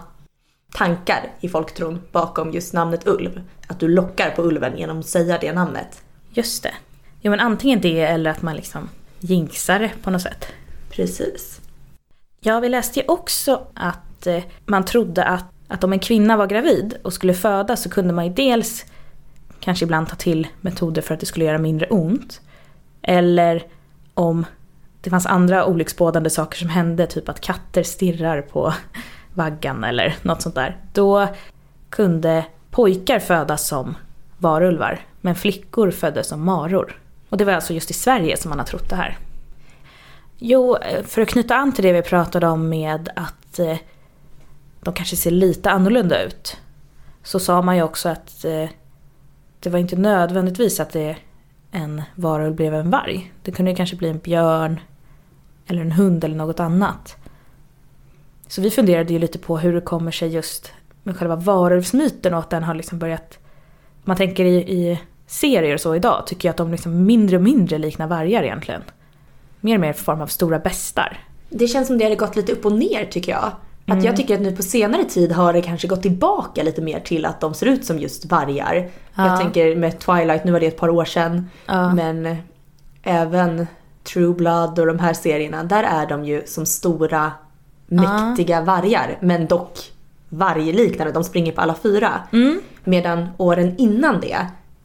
tankar 0.73 1.31
i 1.39 1.49
folktron 1.49 2.01
bakom 2.11 2.51
just 2.51 2.73
namnet 2.73 3.07
Ulv. 3.07 3.41
Att 3.67 3.79
du 3.79 3.87
lockar 3.87 4.29
på 4.29 4.41
ulven 4.43 4.77
genom 4.77 4.99
att 4.99 5.07
säga 5.07 5.37
det 5.41 5.53
namnet. 5.53 6.01
Just 6.33 6.63
det. 6.63 6.73
Jo 7.21 7.31
men 7.31 7.39
antingen 7.39 7.81
det 7.81 8.01
eller 8.01 8.29
att 8.29 8.41
man 8.41 8.55
liksom 8.55 8.89
jinxar 9.19 9.79
det 9.79 9.91
på 10.03 10.09
något 10.09 10.21
sätt. 10.21 10.47
Precis. 10.89 11.61
Ja, 12.39 12.59
vi 12.59 12.69
läste 12.69 12.99
ju 12.99 13.05
också 13.07 13.67
att 13.73 14.27
eh, 14.27 14.43
man 14.65 14.85
trodde 14.85 15.23
att, 15.23 15.45
att 15.67 15.83
om 15.83 15.93
en 15.93 15.99
kvinna 15.99 16.37
var 16.37 16.47
gravid 16.47 16.97
och 17.03 17.13
skulle 17.13 17.33
föda 17.33 17.75
så 17.75 17.89
kunde 17.89 18.13
man 18.13 18.25
ju 18.25 18.33
dels 18.33 18.85
kanske 19.59 19.85
ibland 19.85 20.09
ta 20.09 20.15
till 20.15 20.47
metoder 20.61 21.01
för 21.01 21.13
att 21.13 21.19
det 21.19 21.25
skulle 21.25 21.45
göra 21.45 21.57
mindre 21.57 21.87
ont. 21.87 22.41
Eller 23.01 23.63
om 24.13 24.45
det 25.01 25.09
fanns 25.09 25.25
andra 25.25 25.65
olycksbådande 25.65 26.29
saker 26.29 26.57
som 26.57 26.69
hände, 26.69 27.07
typ 27.07 27.29
att 27.29 27.41
katter 27.41 27.83
stirrar 27.83 28.41
på 28.41 28.73
vaggan 29.33 29.83
eller 29.83 30.15
något 30.21 30.41
sånt 30.41 30.55
där. 30.55 30.77
Då 30.93 31.27
kunde 31.89 32.45
pojkar 32.71 33.19
födas 33.19 33.67
som 33.67 33.95
varulvar, 34.37 34.99
men 35.21 35.35
flickor 35.35 35.91
föddes 35.91 36.27
som 36.27 36.45
maror. 36.45 36.99
Och 37.29 37.37
det 37.37 37.45
var 37.45 37.53
alltså 37.53 37.73
just 37.73 37.89
i 37.89 37.93
Sverige 37.93 38.37
som 38.37 38.49
man 38.49 38.59
har 38.59 38.65
trott 38.65 38.89
det 38.89 38.95
här. 38.95 39.17
Jo, 40.37 40.77
för 41.05 41.21
att 41.21 41.29
knyta 41.29 41.55
an 41.55 41.71
till 41.71 41.83
det 41.83 41.93
vi 41.93 42.01
pratade 42.01 42.47
om 42.47 42.69
med 42.69 43.09
att 43.15 43.59
eh, 43.59 43.77
de 44.87 44.93
kanske 44.93 45.15
ser 45.15 45.31
lite 45.31 45.71
annorlunda 45.71 46.23
ut. 46.23 46.57
Så 47.23 47.39
sa 47.39 47.61
man 47.61 47.75
ju 47.75 47.83
också 47.83 48.09
att 48.09 48.45
eh, 48.45 48.69
det 49.59 49.69
var 49.69 49.79
inte 49.79 49.95
nödvändigtvis 49.95 50.79
att 50.79 50.89
det 50.89 51.17
en 51.71 52.01
varulv 52.15 52.55
blev 52.55 52.73
en 52.73 52.89
varg. 52.89 53.33
Det 53.43 53.51
kunde 53.51 53.71
ju 53.71 53.77
kanske 53.77 53.95
bli 53.95 54.09
en 54.09 54.17
björn 54.17 54.79
eller 55.67 55.81
en 55.81 55.91
hund 55.91 56.23
eller 56.23 56.35
något 56.35 56.59
annat. 56.59 57.15
Så 58.47 58.61
vi 58.61 58.71
funderade 58.71 59.13
ju 59.13 59.19
lite 59.19 59.39
på 59.39 59.57
hur 59.57 59.73
det 59.73 59.81
kommer 59.81 60.11
sig 60.11 60.29
just 60.29 60.71
med 61.03 61.17
själva 61.17 61.35
varulvsmyten 61.35 62.33
och 62.33 62.39
att 62.39 62.49
den 62.49 62.63
har 62.63 62.75
liksom 62.75 62.99
börjat... 62.99 63.39
Man 64.03 64.17
tänker 64.17 64.45
i, 64.45 64.55
i 64.55 64.99
serier 65.25 65.73
och 65.73 65.81
så 65.81 65.95
idag 65.95 66.23
tycker 66.27 66.47
jag 66.47 66.51
att 66.53 66.57
de 66.57 66.71
liksom 66.71 67.05
mindre 67.05 67.37
och 67.37 67.43
mindre 67.43 67.77
liknar 67.77 68.07
vargar 68.07 68.43
egentligen. 68.43 68.81
Mer 69.59 69.75
och 69.75 69.81
mer 69.81 69.89
i 69.89 69.93
form 69.93 70.21
av 70.21 70.27
stora 70.27 70.59
bestar. 70.59 71.19
Det 71.49 71.67
känns 71.67 71.87
som 71.87 71.97
det 71.97 72.03
hade 72.03 72.15
gått 72.15 72.35
lite 72.35 72.51
upp 72.51 72.65
och 72.65 72.71
ner 72.71 73.05
tycker 73.05 73.31
jag. 73.31 73.51
Att 73.89 73.93
Mm. 73.93 74.05
jag 74.05 74.15
tycker 74.15 74.33
att 74.35 74.41
nu 74.41 74.55
på 74.55 74.63
senare 74.63 75.03
tid 75.03 75.31
har 75.31 75.53
det 75.53 75.61
kanske 75.61 75.87
gått 75.87 76.01
tillbaka 76.01 76.63
lite 76.63 76.81
mer 76.81 76.99
till 76.99 77.25
att 77.25 77.41
de 77.41 77.53
ser 77.53 77.65
ut 77.65 77.85
som 77.85 77.99
just 77.99 78.25
vargar. 78.25 78.89
Ja. 79.15 79.27
Jag 79.27 79.39
tänker 79.41 79.75
med 79.75 79.99
Twilight, 79.99 80.43
nu 80.43 80.51
var 80.51 80.59
det 80.59 80.67
ett 80.67 80.77
par 80.77 80.89
år 80.89 81.05
sedan. 81.05 81.49
Ja. 81.65 81.93
Men 81.93 82.35
även 83.03 83.67
True 84.03 84.33
Blood 84.33 84.79
och 84.79 84.85
de 84.87 84.99
här 84.99 85.13
serierna, 85.13 85.63
där 85.63 85.83
är 85.83 86.07
de 86.07 86.25
ju 86.25 86.43
som 86.45 86.65
stora 86.65 87.31
mäktiga 87.87 88.61
vargar. 88.61 89.17
Men 89.21 89.47
dock 89.47 89.77
vargliknande, 90.29 91.13
de 91.13 91.23
springer 91.23 91.51
på 91.51 91.61
alla 91.61 91.75
fyra. 91.75 92.11
Mm. 92.33 92.61
Medan 92.83 93.27
åren 93.37 93.75
innan 93.77 94.19
det, 94.21 94.37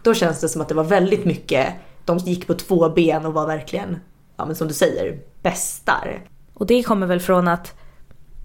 då 0.02 0.14
känns 0.14 0.40
det 0.40 0.48
som 0.48 0.62
att 0.62 0.68
det 0.68 0.74
var 0.74 0.84
väldigt 0.84 1.24
mycket, 1.24 1.68
de 2.04 2.18
gick 2.18 2.46
på 2.46 2.54
två 2.54 2.88
ben 2.88 3.26
och 3.26 3.34
var 3.34 3.46
verkligen, 3.46 3.96
ja 4.36 4.44
men 4.44 4.54
som 4.56 4.68
du 4.68 4.74
säger, 4.74 5.18
bästar. 5.42 6.20
Och 6.54 6.66
det 6.66 6.82
kommer 6.82 7.06
väl 7.06 7.20
från 7.20 7.48
att 7.48 7.74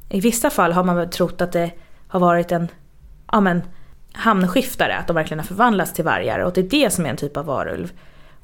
i 0.09 0.19
vissa 0.19 0.49
fall 0.49 0.73
har 0.73 0.83
man 0.83 0.95
väl 0.95 1.09
trott 1.09 1.41
att 1.41 1.51
det 1.51 1.71
har 2.07 2.19
varit 2.19 2.51
en 2.51 2.67
ja 3.31 3.39
men, 3.39 3.61
hamnskiftare, 4.13 4.97
att 4.97 5.07
de 5.07 5.15
verkligen 5.15 5.39
har 5.39 5.45
förvandlats 5.45 5.93
till 5.93 6.05
vargar 6.05 6.39
och 6.39 6.53
det 6.53 6.61
är 6.61 6.69
det 6.69 6.93
som 6.93 7.05
är 7.05 7.09
en 7.09 7.17
typ 7.17 7.37
av 7.37 7.45
varulv. 7.45 7.91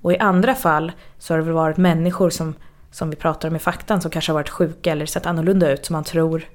Och 0.02 0.14
i 0.14 0.18
andra 0.18 0.56
fall 0.56 0.92
så 1.20 1.34
har 1.34 1.38
det 1.38 1.44
väl 1.44 1.54
varit 1.54 1.78
människor 1.78 2.30
som, 2.30 2.54
som 2.92 3.10
vi 3.10 3.16
pratar 3.16 3.48
om 3.50 3.56
i 3.56 3.60
faktan 3.60 4.02
som 4.02 4.12
kanske 4.12 4.32
har 4.32 4.40
varit 4.40 4.50
sjuka 4.50 4.92
eller 4.92 5.06
sett 5.06 5.26
annorlunda 5.26 5.72
ut 5.72 5.86
som 5.86 5.94
man 5.94 6.04
tror 6.04 6.46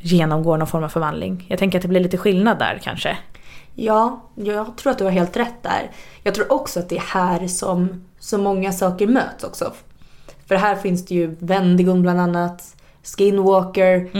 genomgår 0.00 0.58
någon 0.58 0.66
form 0.66 0.84
av 0.84 0.88
förvandling. 0.88 1.46
Jag 1.48 1.58
tänker 1.58 1.78
att 1.78 1.82
det 1.82 1.88
blir 1.88 2.00
lite 2.00 2.18
skillnad 2.18 2.58
där 2.58 2.80
kanske. 2.82 3.18
Ja, 3.74 4.20
jag 4.34 4.76
tror 4.76 4.90
att 4.90 4.98
du 4.98 5.04
har 5.04 5.10
helt 5.10 5.36
rätt 5.36 5.62
där. 5.62 5.90
Jag 6.22 6.34
tror 6.34 6.52
också 6.52 6.80
att 6.80 6.88
det 6.88 6.96
är 6.96 7.00
här 7.00 7.46
som 7.46 8.04
så 8.18 8.38
många 8.38 8.72
saker 8.72 9.06
möts 9.06 9.44
också. 9.44 9.72
För 10.46 10.54
här 10.54 10.76
finns 10.76 11.06
det 11.06 11.14
ju 11.14 11.36
Wendigon 11.38 12.02
bland 12.02 12.20
annat, 12.20 12.75
Skinwalker. 13.16 14.10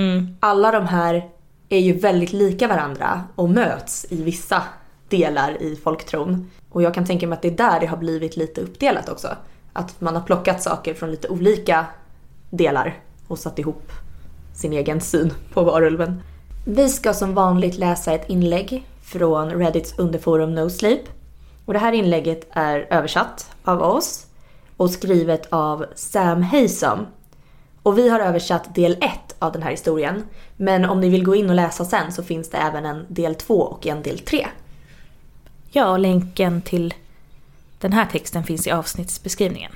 Alla 0.41 0.71
de 0.71 0.87
här 0.87 1.29
är 1.69 1.79
ju 1.79 1.93
väldigt 1.93 2.33
lika 2.33 2.69
varandra 2.69 3.23
och 3.35 3.51
möts 3.51 4.07
i 4.11 4.23
vissa 4.23 4.63
delar 5.09 5.63
i 5.63 5.77
folktron. 5.77 6.51
Och 6.71 6.83
jag 6.83 6.95
kan 6.95 7.05
tänka 7.05 7.27
mig 7.27 7.37
att 7.37 7.43
det 7.43 7.49
är 7.49 7.57
där 7.57 7.81
det 7.81 7.87
har 7.87 7.97
blivit 7.97 8.37
lite 8.37 8.61
uppdelat 8.61 9.09
också. 9.09 9.29
Att 9.73 10.01
man 10.01 10.15
har 10.15 10.23
plockat 10.23 10.63
saker 10.63 10.95
från 10.95 11.11
lite 11.11 11.29
olika 11.29 11.87
delar 12.51 12.95
och 13.29 13.39
satt 13.39 13.59
ihop 13.59 13.93
sin 14.55 14.73
egen 14.73 15.01
syn 15.01 15.33
på 15.53 15.63
varulven. 15.63 16.23
Vi 16.67 16.89
ska 16.89 17.15
som 17.15 17.35
vanligt 17.35 17.79
läsa 17.79 18.13
ett 18.13 18.29
inlägg 18.29 18.87
från 19.03 19.51
Reddits 19.51 19.99
underforum 19.99 20.55
No 20.55 20.71
Sleep. 20.71 21.01
Och 21.65 21.73
det 21.73 21.79
här 21.79 21.93
inlägget 21.93 22.49
är 22.51 22.87
översatt 22.91 23.51
av 23.65 23.83
oss. 23.83 24.27
och 24.77 24.91
skrivet 24.91 25.47
av 25.51 25.87
Sam 25.95 26.43
Haysom. 26.43 27.07
Och 27.87 27.99
vi 27.99 28.09
har 28.09 28.21
översatt 28.21 28.75
del 28.75 28.93
1 28.93 29.35
av 29.39 29.53
den 29.53 29.63
här 29.63 29.71
historien. 29.71 30.25
Men 30.57 30.85
om 30.85 31.01
ni 31.01 31.09
vill 31.09 31.25
gå 31.25 31.35
in 31.35 31.51
och 31.51 31.57
läsa 31.57 31.85
sen 31.85 32.13
så 32.13 32.23
finns 32.23 32.51
det 32.51 32.57
även 32.59 32.87
en 32.87 33.07
del 33.09 33.35
2 33.35 33.55
och 33.55 33.87
en 33.87 34.03
del 34.03 34.19
3. 34.19 34.47
Ja, 35.71 35.91
och 35.91 35.99
länken 35.99 36.63
till 36.63 36.95
den 37.79 37.93
här 37.93 38.07
texten 38.07 38.45
finns 38.45 38.67
i 38.67 38.71
avsnittsbeskrivningen. 38.71 39.73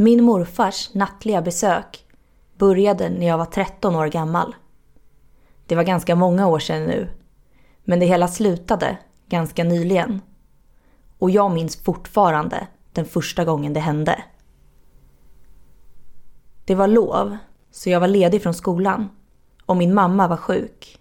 Min 0.00 0.24
morfars 0.24 0.94
nattliga 0.94 1.42
besök 1.42 2.06
började 2.58 3.08
när 3.10 3.26
jag 3.26 3.38
var 3.38 3.44
13 3.44 3.96
år 3.96 4.06
gammal. 4.06 4.54
Det 5.66 5.76
var 5.76 5.82
ganska 5.82 6.16
många 6.16 6.46
år 6.46 6.58
sedan 6.58 6.84
nu. 6.84 7.08
Men 7.84 8.00
det 8.00 8.06
hela 8.06 8.28
slutade 8.28 8.98
ganska 9.28 9.64
nyligen. 9.64 10.20
Och 11.18 11.30
jag 11.30 11.50
minns 11.50 11.82
fortfarande 11.82 12.66
den 12.92 13.04
första 13.04 13.44
gången 13.44 13.72
det 13.72 13.80
hände. 13.80 14.24
Det 16.64 16.74
var 16.74 16.86
lov, 16.86 17.36
så 17.70 17.90
jag 17.90 18.00
var 18.00 18.08
ledig 18.08 18.42
från 18.42 18.54
skolan. 18.54 19.08
Och 19.66 19.76
min 19.76 19.94
mamma 19.94 20.28
var 20.28 20.36
sjuk. 20.36 21.00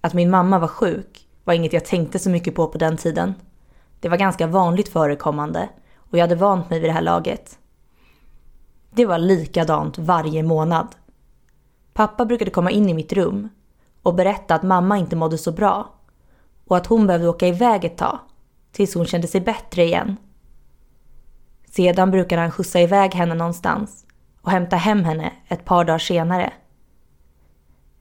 Att 0.00 0.14
min 0.14 0.30
mamma 0.30 0.58
var 0.58 0.68
sjuk 0.68 1.28
var 1.44 1.54
inget 1.54 1.72
jag 1.72 1.84
tänkte 1.84 2.18
så 2.18 2.30
mycket 2.30 2.54
på 2.54 2.68
på 2.68 2.78
den 2.78 2.96
tiden. 2.96 3.34
Det 4.00 4.08
var 4.08 4.16
ganska 4.16 4.46
vanligt 4.46 4.88
förekommande 4.88 5.68
och 5.96 6.18
jag 6.18 6.22
hade 6.22 6.34
vant 6.34 6.70
mig 6.70 6.80
vid 6.80 6.88
det 6.88 6.94
här 6.94 7.02
laget. 7.02 7.58
Det 8.94 9.06
var 9.06 9.18
likadant 9.18 9.98
varje 9.98 10.42
månad. 10.42 10.96
Pappa 11.92 12.24
brukade 12.24 12.50
komma 12.50 12.70
in 12.70 12.88
i 12.88 12.94
mitt 12.94 13.12
rum 13.12 13.48
och 14.02 14.14
berätta 14.14 14.54
att 14.54 14.62
mamma 14.62 14.98
inte 14.98 15.16
mådde 15.16 15.38
så 15.38 15.52
bra 15.52 15.94
och 16.66 16.76
att 16.76 16.86
hon 16.86 17.06
behövde 17.06 17.28
åka 17.28 17.48
iväg 17.48 17.84
ett 17.84 17.96
tag 17.96 18.18
tills 18.72 18.94
hon 18.94 19.06
kände 19.06 19.26
sig 19.28 19.40
bättre 19.40 19.84
igen. 19.84 20.16
Sedan 21.66 22.10
brukade 22.10 22.42
han 22.42 22.50
skjutsa 22.50 22.80
iväg 22.80 23.14
henne 23.14 23.34
någonstans 23.34 24.06
och 24.42 24.50
hämta 24.50 24.76
hem 24.76 25.04
henne 25.04 25.32
ett 25.48 25.64
par 25.64 25.84
dagar 25.84 25.98
senare. 25.98 26.52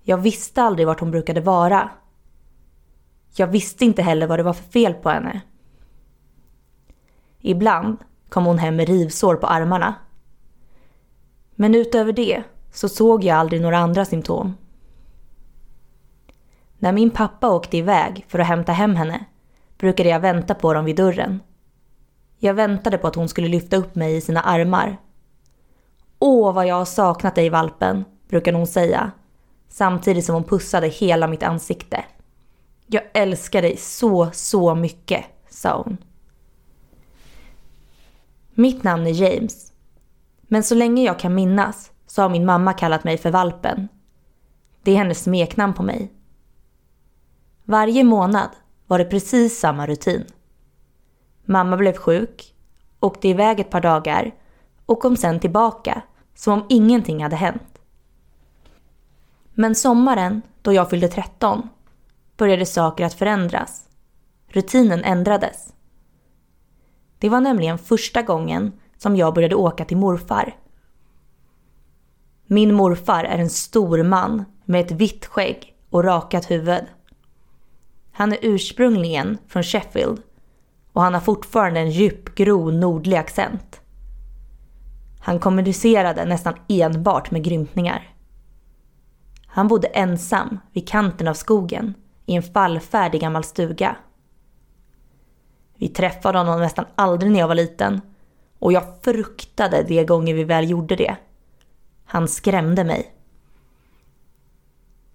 Jag 0.03 0.17
visste 0.17 0.63
aldrig 0.63 0.88
vart 0.88 1.00
hon 1.00 1.12
brukade 1.12 1.41
vara. 1.41 1.89
Jag 3.36 3.48
visste 3.48 3.86
inte 3.86 4.01
heller 4.01 4.27
vad 4.27 4.39
det 4.39 4.43
var 4.43 4.53
för 4.53 4.71
fel 4.71 4.93
på 4.93 5.10
henne. 5.10 5.41
Ibland 7.39 7.98
kom 8.29 8.45
hon 8.45 8.57
hem 8.57 8.75
med 8.75 8.88
rivsår 8.88 9.36
på 9.36 9.48
armarna 9.48 9.95
men 11.62 11.75
utöver 11.75 12.13
det 12.13 12.44
så 12.72 12.89
såg 12.89 13.24
jag 13.24 13.38
aldrig 13.38 13.62
några 13.62 13.77
andra 13.77 14.06
symptom. 14.06 14.58
När 16.80 16.91
min 16.91 17.10
pappa 17.10 17.50
åkte 17.50 17.77
iväg 17.77 18.25
för 18.27 18.39
att 18.39 18.48
hämta 18.48 18.72
hem 18.72 18.96
henne 18.96 19.25
brukade 19.77 20.10
jag 20.10 20.20
vänta 20.20 20.56
på 20.56 20.74
dem 20.74 20.86
vid 20.86 20.96
dörren. 20.96 21.39
Jag 22.38 22.53
väntade 22.53 22.98
på 22.98 23.08
att 23.08 23.15
hon 23.15 23.30
skulle 23.30 23.48
lyfta 23.48 23.77
upp 23.77 23.96
mig 23.96 24.15
i 24.15 24.22
sina 24.22 24.41
armar. 24.41 24.98
Åh, 26.20 26.53
vad 26.53 26.68
jag 26.68 26.75
har 26.75 26.86
saknat 26.86 27.36
dig 27.36 27.50
valpen, 27.50 28.06
brukade 28.30 28.58
hon 28.58 28.68
säga. 28.68 29.12
Samtidigt 29.70 30.25
som 30.25 30.36
hon 30.36 30.44
pussade 30.44 30.88
hela 30.88 31.27
mitt 31.27 31.44
ansikte. 31.44 32.06
Jag 32.88 33.03
älskar 33.13 33.62
dig 33.62 33.77
så, 33.77 34.30
så 34.34 34.75
mycket, 34.75 35.25
sa 35.50 35.84
hon. 35.84 35.98
Mitt 38.53 38.84
namn 38.84 39.08
är 39.08 39.12
James 39.12 39.71
men 40.53 40.64
så 40.64 40.75
länge 40.75 41.03
jag 41.03 41.20
kan 41.20 41.35
minnas 41.35 41.92
så 42.07 42.22
har 42.22 42.29
min 42.29 42.46
mamma 42.46 42.74
kallat 42.74 43.03
mig 43.03 43.18
för 43.18 43.31
valpen. 43.31 43.87
Det 44.83 44.92
är 44.92 44.96
hennes 44.96 45.24
smeknamn 45.24 45.74
på 45.74 45.83
mig. 45.83 46.11
Varje 47.64 48.03
månad 48.03 48.50
var 48.87 49.00
det 49.00 49.05
precis 49.05 49.59
samma 49.59 49.87
rutin. 49.87 50.25
Mamma 51.46 51.77
blev 51.77 51.98
sjuk, 51.98 52.53
åkte 53.00 53.27
iväg 53.27 53.59
ett 53.59 53.70
par 53.70 53.81
dagar 53.81 54.31
och 54.85 55.00
kom 55.00 55.18
sen 55.18 55.40
tillbaka 55.40 56.01
som 56.35 56.53
om 56.53 56.66
ingenting 56.70 57.24
hade 57.24 57.35
hänt. 57.35 57.79
Men 59.53 59.75
sommaren, 59.75 60.42
då 60.61 60.74
jag 60.74 60.90
fyllde 60.90 61.07
13, 61.07 61.70
började 62.37 62.66
saker 62.66 63.05
att 63.05 63.14
förändras. 63.14 63.90
Rutinen 64.48 65.03
ändrades. 65.03 65.74
Det 67.18 67.29
var 67.29 67.42
nämligen 67.42 67.77
första 67.77 68.22
gången 68.22 68.72
som 69.01 69.16
jag 69.16 69.33
började 69.33 69.55
åka 69.55 69.85
till 69.85 69.98
morfar. 69.98 70.55
Min 72.46 72.74
morfar 72.74 73.24
är 73.24 73.37
en 73.37 73.50
stor 73.50 74.03
man 74.03 74.46
med 74.66 74.81
ett 74.81 74.92
vitt 74.92 75.25
skägg 75.25 75.75
och 75.90 76.03
rakat 76.03 76.51
huvud. 76.51 76.83
Han 78.11 78.31
är 78.31 78.37
ursprungligen 78.42 79.37
från 79.48 79.64
Sheffield 79.64 80.22
och 80.94 81.01
han 81.01 81.14
har 81.14 81.22
fortfarande 81.22 81.79
en 81.79 81.92
djup, 81.92 82.35
grov 82.35 82.74
nordlig 82.74 83.18
accent. 83.18 83.81
Han 85.20 85.40
kommunicerade 85.40 86.25
nästan 86.25 86.53
enbart 86.68 87.31
med 87.31 87.44
grymtningar. 87.44 88.16
Han 89.48 89.68
bodde 89.68 89.87
ensam 89.87 90.59
vid 90.72 90.87
kanten 90.87 91.27
av 91.27 91.33
skogen 91.33 91.94
i 92.25 92.35
en 92.35 92.44
fallfärdig 92.44 93.22
gammal 93.22 93.44
stuga. 93.44 93.96
Vi 95.75 95.87
träffade 95.87 96.37
honom 96.37 96.59
nästan 96.59 96.85
aldrig 96.96 97.31
när 97.31 97.40
jag 97.40 97.48
var 97.48 97.55
liten 97.55 98.01
och 98.61 98.74
jag 98.74 98.83
fruktade 99.01 99.83
de 99.83 100.05
gånger 100.05 100.33
vi 100.33 100.43
väl 100.43 100.69
gjorde 100.69 100.95
det. 100.95 101.15
Han 102.05 102.27
skrämde 102.27 102.83
mig. 102.83 103.11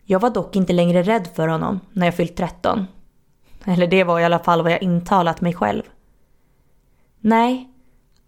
Jag 0.05 0.21
var 0.21 0.31
dock 0.31 0.57
inte 0.57 0.73
längre 0.73 1.03
rädd 1.03 1.29
för 1.35 1.49
honom 1.49 1.81
när 1.93 2.07
jag 2.07 2.15
fyllt 2.15 2.37
13. 2.37 2.87
Eller 3.65 3.87
det 3.87 4.05
var 4.05 4.21
i 4.21 4.25
alla 4.25 4.39
fall 4.39 4.63
vad 4.63 4.73
jag 4.73 4.83
intalat 4.83 5.41
mig 5.41 5.55
själv. 5.55 5.83
Nej, 7.21 7.71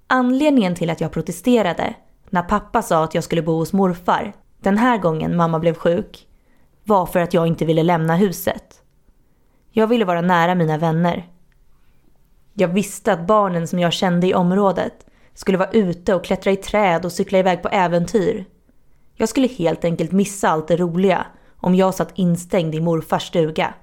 anledningen 0.07 0.75
till 0.75 0.91
att 0.91 1.01
jag 1.01 1.13
protesterade 1.13 1.95
när 2.31 2.43
pappa 2.43 2.83
sa 2.83 3.05
att 3.05 3.15
jag 3.15 3.25
skulle 3.25 3.43
bo 3.43 3.57
hos 3.57 3.73
morfar 3.73 4.33
den 4.59 4.79
här 4.79 4.99
gången 4.99 5.37
mamma 5.37 5.59
blev 5.59 5.75
sjuk 5.75 6.27
var 6.85 7.07
för 7.07 7.21
att 7.21 7.35
jag 7.35 7.47
inte 7.47 7.65
ville 7.65 7.83
lämna 7.83 8.17
huset. 8.17 8.83
Jag 9.71 9.87
ville 9.87 10.05
vara 10.05 10.21
nära 10.21 10.55
mina 10.55 10.79
vänner. 10.79 11.29
Jag 12.55 12.69
visste 12.69 13.13
att 13.13 13.27
barnen 13.27 13.69
som 13.69 13.79
jag 13.79 13.93
kände 13.93 14.27
i 14.27 14.35
området 14.35 15.08
skulle 15.39 15.59
vara 15.59 15.71
ute 15.71 16.15
och 16.15 16.25
klättra 16.25 16.51
i 16.51 16.57
träd 16.57 17.05
och 17.05 17.13
cykla 17.13 17.39
iväg 17.39 17.63
på 17.63 17.69
äventyr. 17.69 18.45
Jag 19.15 19.29
skulle 19.29 19.47
helt 19.47 19.85
enkelt 19.85 20.13
missa 20.13 20.49
allt 20.49 20.69
det 20.69 20.77
roliga 20.77 21.27
om 21.57 21.75
jag 21.75 21.95
satt 21.95 22.19
instängd 22.19 22.75
i 22.75 22.81
morfars 22.81 23.27
stuga. 23.27 23.75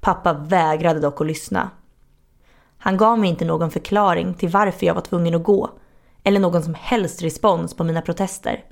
Pappa 0.00 0.32
vägrade 0.32 1.00
dock 1.00 1.20
att 1.20 1.26
lyssna. 1.26 1.70
Han 2.78 2.96
gav 2.96 3.18
mig 3.18 3.30
inte 3.30 3.44
någon 3.44 3.70
förklaring 3.70 4.34
till 4.34 4.48
varför 4.48 4.86
jag 4.86 4.94
var 4.94 5.00
tvungen 5.00 5.34
att 5.34 5.42
gå 5.44 5.70
eller 6.24 6.40
någon 6.40 6.62
som 6.62 6.74
helst 6.74 7.22
respons 7.22 7.74
på 7.74 7.84
mina 7.84 8.02
protester. 8.02 8.64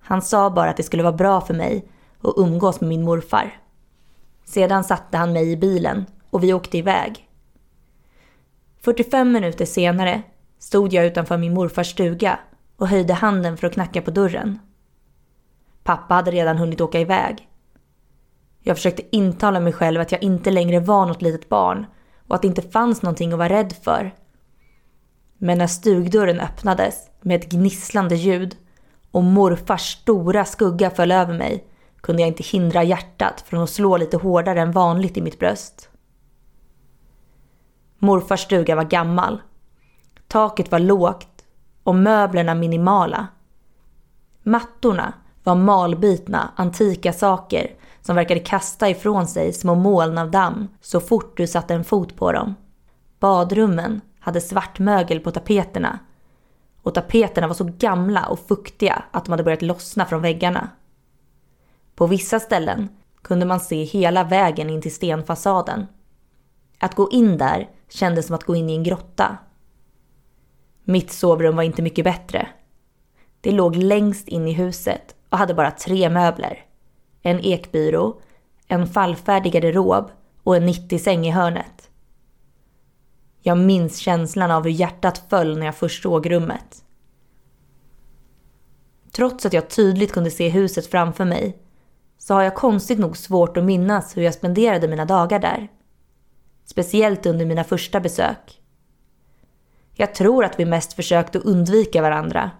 Han 0.00 0.22
sa 0.22 0.50
bara 0.50 0.70
att 0.70 0.76
det 0.76 0.82
skulle 0.82 1.02
vara 1.02 1.16
bra 1.16 1.40
för 1.40 1.54
mig 1.54 1.88
att 2.20 2.34
umgås 2.36 2.80
med 2.80 2.88
min 2.88 3.02
morfar. 3.02 3.60
Sedan 4.44 4.84
satte 4.84 5.16
han 5.16 5.32
mig 5.32 5.52
i 5.52 5.56
bilen 5.56 6.06
och 6.30 6.42
vi 6.42 6.52
åkte 6.52 6.78
iväg. 6.78 7.28
45 8.80 9.32
minuter 9.32 9.64
senare 9.64 10.22
stod 10.58 10.92
jag 10.92 11.06
utanför 11.06 11.36
min 11.36 11.54
morfars 11.54 11.90
stuga 11.90 12.38
och 12.76 12.88
höjde 12.88 13.14
handen 13.14 13.56
för 13.56 13.66
att 13.66 13.72
knacka 13.72 14.02
på 14.02 14.10
dörren. 14.10 14.58
Pappa 15.82 16.14
hade 16.14 16.30
redan 16.30 16.58
hunnit 16.58 16.80
åka 16.80 17.00
iväg. 17.00 17.48
Jag 18.62 18.76
försökte 18.76 19.16
intala 19.16 19.60
mig 19.60 19.72
själv 19.72 20.00
att 20.00 20.12
jag 20.12 20.22
inte 20.22 20.50
längre 20.50 20.80
var 20.80 21.06
något 21.06 21.22
litet 21.22 21.48
barn 21.48 21.86
och 22.28 22.34
att 22.34 22.42
det 22.42 22.48
inte 22.48 22.62
fanns 22.62 23.02
någonting 23.02 23.32
att 23.32 23.38
vara 23.38 23.48
rädd 23.48 23.72
för. 23.82 24.14
Men 25.38 25.58
när 25.58 25.66
stugdörren 25.66 26.40
öppnades 26.40 27.10
med 27.20 27.40
ett 27.40 27.50
gnisslande 27.50 28.16
ljud 28.16 28.56
och 29.10 29.24
morfars 29.24 29.92
stora 29.92 30.44
skugga 30.44 30.90
föll 30.90 31.12
över 31.12 31.34
mig 31.34 31.64
kunde 32.00 32.22
jag 32.22 32.28
inte 32.28 32.42
hindra 32.42 32.82
hjärtat 32.82 33.40
från 33.46 33.62
att 33.62 33.70
slå 33.70 33.96
lite 33.96 34.16
hårdare 34.16 34.60
än 34.60 34.72
vanligt 34.72 35.16
i 35.16 35.22
mitt 35.22 35.38
bröst. 35.38 35.88
Morfars 37.98 38.40
stuga 38.40 38.76
var 38.76 38.84
gammal 38.84 39.40
Taket 40.28 40.72
var 40.72 40.78
lågt 40.78 41.44
och 41.82 41.94
möblerna 41.94 42.54
minimala. 42.54 43.26
Mattorna 44.42 45.12
var 45.44 45.54
malbitna, 45.54 46.50
antika 46.56 47.12
saker 47.12 47.74
som 48.02 48.16
verkade 48.16 48.40
kasta 48.40 48.90
ifrån 48.90 49.26
sig 49.26 49.52
små 49.52 49.74
moln 49.74 50.18
av 50.18 50.30
damm 50.30 50.68
så 50.80 51.00
fort 51.00 51.36
du 51.36 51.46
satte 51.46 51.74
en 51.74 51.84
fot 51.84 52.16
på 52.16 52.32
dem. 52.32 52.54
Badrummen 53.20 54.00
hade 54.20 54.40
svart 54.40 54.78
mögel 54.78 55.20
på 55.20 55.30
tapeterna 55.30 55.98
och 56.82 56.94
tapeterna 56.94 57.46
var 57.46 57.54
så 57.54 57.64
gamla 57.78 58.26
och 58.26 58.38
fuktiga 58.48 59.02
att 59.10 59.24
de 59.24 59.30
hade 59.30 59.42
börjat 59.42 59.62
lossna 59.62 60.06
från 60.06 60.22
väggarna. 60.22 60.68
På 61.94 62.06
vissa 62.06 62.40
ställen 62.40 62.88
kunde 63.22 63.46
man 63.46 63.60
se 63.60 63.84
hela 63.84 64.24
vägen 64.24 64.70
in 64.70 64.82
till 64.82 64.94
stenfasaden. 64.94 65.86
Att 66.78 66.94
gå 66.94 67.10
in 67.10 67.38
där 67.38 67.70
kändes 67.88 68.26
som 68.26 68.34
att 68.34 68.44
gå 68.44 68.54
in 68.54 68.70
i 68.70 68.74
en 68.74 68.82
grotta. 68.82 69.36
Mitt 70.88 71.12
sovrum 71.12 71.56
var 71.56 71.62
inte 71.62 71.82
mycket 71.82 72.04
bättre. 72.04 72.48
Det 73.40 73.50
låg 73.50 73.76
längst 73.76 74.28
in 74.28 74.48
i 74.48 74.52
huset 74.52 75.14
och 75.28 75.38
hade 75.38 75.54
bara 75.54 75.70
tre 75.70 76.10
möbler. 76.10 76.64
En 77.22 77.40
ekbyrå, 77.40 78.20
en 78.66 78.86
fallfärdig 78.86 79.52
garderob 79.52 80.10
och 80.42 80.56
en 80.56 80.68
90-säng 80.68 81.26
i 81.26 81.30
hörnet. 81.30 81.90
Jag 83.40 83.58
minns 83.58 83.98
känslan 83.98 84.50
av 84.50 84.64
hur 84.64 84.70
hjärtat 84.70 85.22
föll 85.30 85.58
när 85.58 85.66
jag 85.66 85.76
först 85.76 86.02
såg 86.02 86.30
rummet. 86.30 86.84
Trots 89.12 89.46
att 89.46 89.52
jag 89.52 89.70
tydligt 89.70 90.12
kunde 90.12 90.30
se 90.30 90.48
huset 90.48 90.86
framför 90.86 91.24
mig 91.24 91.58
så 92.18 92.34
har 92.34 92.42
jag 92.42 92.54
konstigt 92.54 92.98
nog 92.98 93.16
svårt 93.16 93.56
att 93.56 93.64
minnas 93.64 94.16
hur 94.16 94.22
jag 94.22 94.34
spenderade 94.34 94.88
mina 94.88 95.04
dagar 95.04 95.38
där. 95.38 95.68
Speciellt 96.64 97.26
under 97.26 97.46
mina 97.46 97.64
första 97.64 98.00
besök. 98.00 98.60
Jag 99.98 100.14
tror 100.14 100.44
att 100.44 100.60
vi 100.60 100.64
mest 100.64 100.92
försökte 100.92 101.38
undvika 101.38 102.02
varandra. 102.02 102.50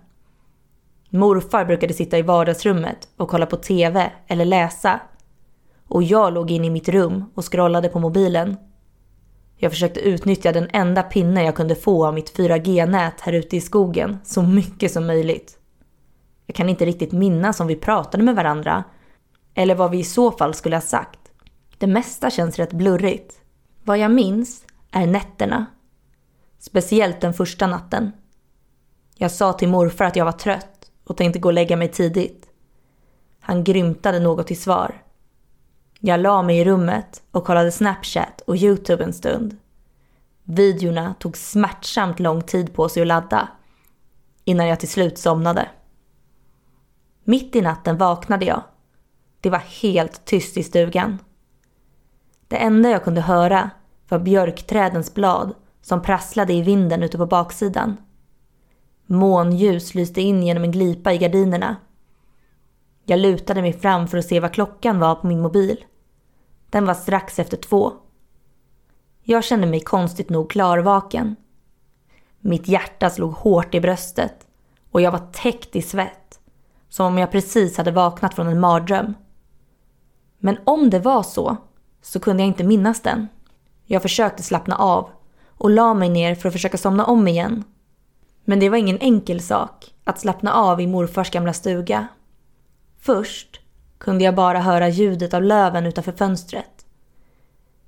Morfar 1.11 1.65
brukade 1.65 1.95
sitta 1.95 2.19
i 2.19 2.23
vardagsrummet 2.23 3.09
och 3.17 3.29
kolla 3.29 3.47
på 3.47 3.57
TV 3.57 4.13
eller 4.27 4.45
läsa. 4.45 5.01
Och 5.89 6.03
jag 6.03 6.33
låg 6.33 6.51
inne 6.51 6.67
i 6.67 6.71
mitt 6.71 6.89
rum 6.89 7.25
och 7.35 7.53
scrollade 7.53 7.89
på 7.89 7.99
mobilen. 7.99 8.57
Jag 9.57 9.73
försökte 9.73 10.01
utnyttja 10.01 10.53
den 10.53 10.69
enda 10.73 11.03
pinne 11.03 11.45
jag 11.45 11.57
kunde 11.57 11.75
få 11.75 12.07
av 12.07 12.15
mitt 12.15 12.37
4G-nät 12.37 13.21
här 13.21 13.33
ute 13.33 13.57
i 13.57 13.61
skogen 13.61 14.19
så 14.25 14.43
mycket 14.43 14.93
som 14.93 15.07
möjligt. 15.07 15.59
Jag 16.47 16.57
kan 16.57 16.69
inte 16.69 16.87
riktigt 16.87 17.13
minnas 17.13 17.61
om 17.61 17.67
vi 17.67 17.77
pratade 17.77 18.25
med 18.25 18.37
varandra 18.37 18.85
eller 19.55 19.75
vad 19.75 19.91
vi 19.91 19.99
i 19.99 20.05
så 20.05 20.33
fall 20.33 20.55
skulle 20.55 20.77
ha 20.77 20.81
sagt. 20.81 21.21
Det 21.79 21.87
mesta 21.87 22.31
känns 22.31 22.59
rätt 22.59 22.73
blurrigt. 22.73 23.41
Vad 23.85 23.99
jag 23.99 24.11
minns 24.11 24.65
är 24.91 25.07
nätterna. 25.07 25.67
Speciellt 26.59 27.21
den 27.21 27.35
första 27.35 27.67
natten. 27.67 28.13
Jag 29.15 29.31
sa 29.31 29.53
till 29.53 29.69
morfar 29.69 30.05
att 30.05 30.17
jag 30.17 30.25
var 30.25 30.33
trött 30.33 30.91
och 31.05 31.17
tänkte 31.17 31.39
gå 31.39 31.49
och 31.49 31.53
lägga 31.53 31.77
mig 31.77 31.89
tidigt. 31.89 32.47
Han 33.41 33.65
grymtade 33.65 34.21
något 34.21 34.47
till 34.47 34.61
svar. 34.61 35.03
Jag 36.01 36.21
la 36.21 36.43
mig 36.43 36.59
i 36.59 36.65
rummet 36.65 37.23
och 37.31 37.45
kollade 37.45 37.73
Snapchat 37.73 38.41
och 38.41 38.57
Youtube 38.57 39.05
en 39.05 39.13
stund. 39.13 39.57
Videorna 40.43 41.15
tog 41.19 41.37
smärtsamt 41.37 42.21
lång 42.21 42.43
tid 42.43 42.75
på 42.75 42.89
sig 42.89 43.03
att 43.03 43.09
ladda 43.09 43.49
innan 44.45 44.67
jag 44.67 44.81
till 44.81 44.89
slut 44.89 45.19
somnade. 45.19 45.69
Mitt 47.25 47.57
i 47.57 47.61
natten 47.61 47.99
vaknade 47.99 48.45
jag. 48.45 48.63
Det 49.41 49.51
var 49.51 49.59
helt 49.59 50.25
tyst 50.25 50.57
i 50.57 50.63
stugan. 50.63 51.19
Det 52.49 52.57
enda 52.57 52.91
jag 52.91 53.05
kunde 53.05 53.21
höra 53.21 53.71
var 54.09 54.19
björkträdens 54.19 55.15
blad 55.15 55.55
som 55.87 56.03
prasslade 56.03 56.53
i 56.53 56.63
vinden 56.63 57.03
ute 57.03 57.19
på 57.19 57.27
baksidan. 57.27 57.97
Månljus 59.07 59.95
lyste 59.95 60.21
in 60.21 60.43
genom 60.43 60.65
en 60.65 60.71
glipa 60.71 61.13
i 61.13 61.19
gardinerna. 61.19 61.77
Jag 63.05 63.19
lutade 63.19 63.63
mig 63.63 63.73
fram 63.73 64.09
för 64.09 64.19
att 64.19 64.25
se 64.25 64.41
vad 64.41 64.53
klockan 64.53 64.99
var 64.99 65.15
på 65.15 65.27
min 65.27 65.41
mobil. 65.41 65.85
Den 66.71 66.87
var 66.87 66.95
strax 66.95 67.39
efter 67.39 67.57
två. 67.57 67.93
Jag 69.23 69.45
kände 69.45 69.67
mig 69.67 69.81
konstigt 69.81 70.31
nog 70.31 70.51
klarvaken. 70.51 71.37
Mitt 72.41 72.69
hjärta 72.69 73.11
slog 73.11 73.33
hårt 73.33 73.75
i 73.75 73.81
bröstet 73.81 74.47
och 74.91 75.01
jag 75.01 75.13
var 75.13 75.29
täckt 75.33 75.77
i 75.77 75.83
svett. 75.83 76.41
Som 76.89 77.07
om 77.07 77.19
jag 77.19 77.33
precis 77.33 77.77
hade 77.77 77.91
vaknat 77.91 78.35
från 78.35 78.47
en 78.47 78.61
mardröm. 78.61 79.15
Men 80.39 80.59
om 80.65 80.91
det 80.91 80.99
var 80.99 81.23
så, 81.23 81.57
så 82.03 82.21
kunde 82.21 82.43
jag 82.43 82.49
inte 82.49 82.65
minnas 82.65 83.03
den. 83.03 83.29
Jag 83.85 84.03
försökte 84.03 84.43
slappna 84.43 84.77
av 84.77 85.11
och 85.59 85.71
la 85.71 85.95
mig 85.95 86.09
ner 86.09 86.35
för 86.35 86.49
att 86.49 86.53
försöka 86.53 86.79
somna 86.79 87.05
om 87.05 87.29
igen. 87.29 87.65
Men 88.45 88.61
det 88.61 88.69
var 88.69 88.77
ingen 88.77 88.99
enkel 88.99 89.41
sak 89.41 89.95
att 90.05 90.21
slappna 90.21 90.53
av 90.53 90.81
i 90.81 90.87
morfars 90.87 91.31
gamla 91.31 91.53
stuga. 91.53 92.07
Först 93.01 93.61
kunde 93.99 94.25
jag 94.25 94.35
bara 94.35 94.61
höra 94.61 94.89
ljudet 94.89 95.35
av 95.35 95.43
löven 95.43 95.87
utanför 95.87 96.13
fönstret. 96.13 96.87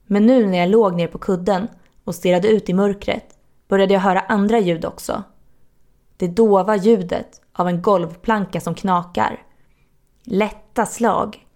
Men 0.06 0.26
nu 0.26 0.46
när 0.46 0.58
jag 0.58 0.68
låg 0.68 0.94
ner 0.94 1.08
på 1.08 1.18
kudden 1.18 1.68
och 2.04 2.14
stirrade 2.14 2.48
ut 2.48 2.68
i 2.68 2.74
mörkret 2.74 3.38
började 3.68 3.94
jag 3.94 4.00
höra 4.00 4.20
andra 4.20 4.58
ljud 4.58 4.84
också. 4.84 5.22
Det 6.16 6.28
dova 6.28 6.76
ljudet 6.76 7.40
av 7.52 7.68
en 7.68 7.82
golvplanka 7.82 8.60
som 8.60 8.74
knakar. 8.74 9.42
Lätta 10.22 10.86
slag. 10.86 11.46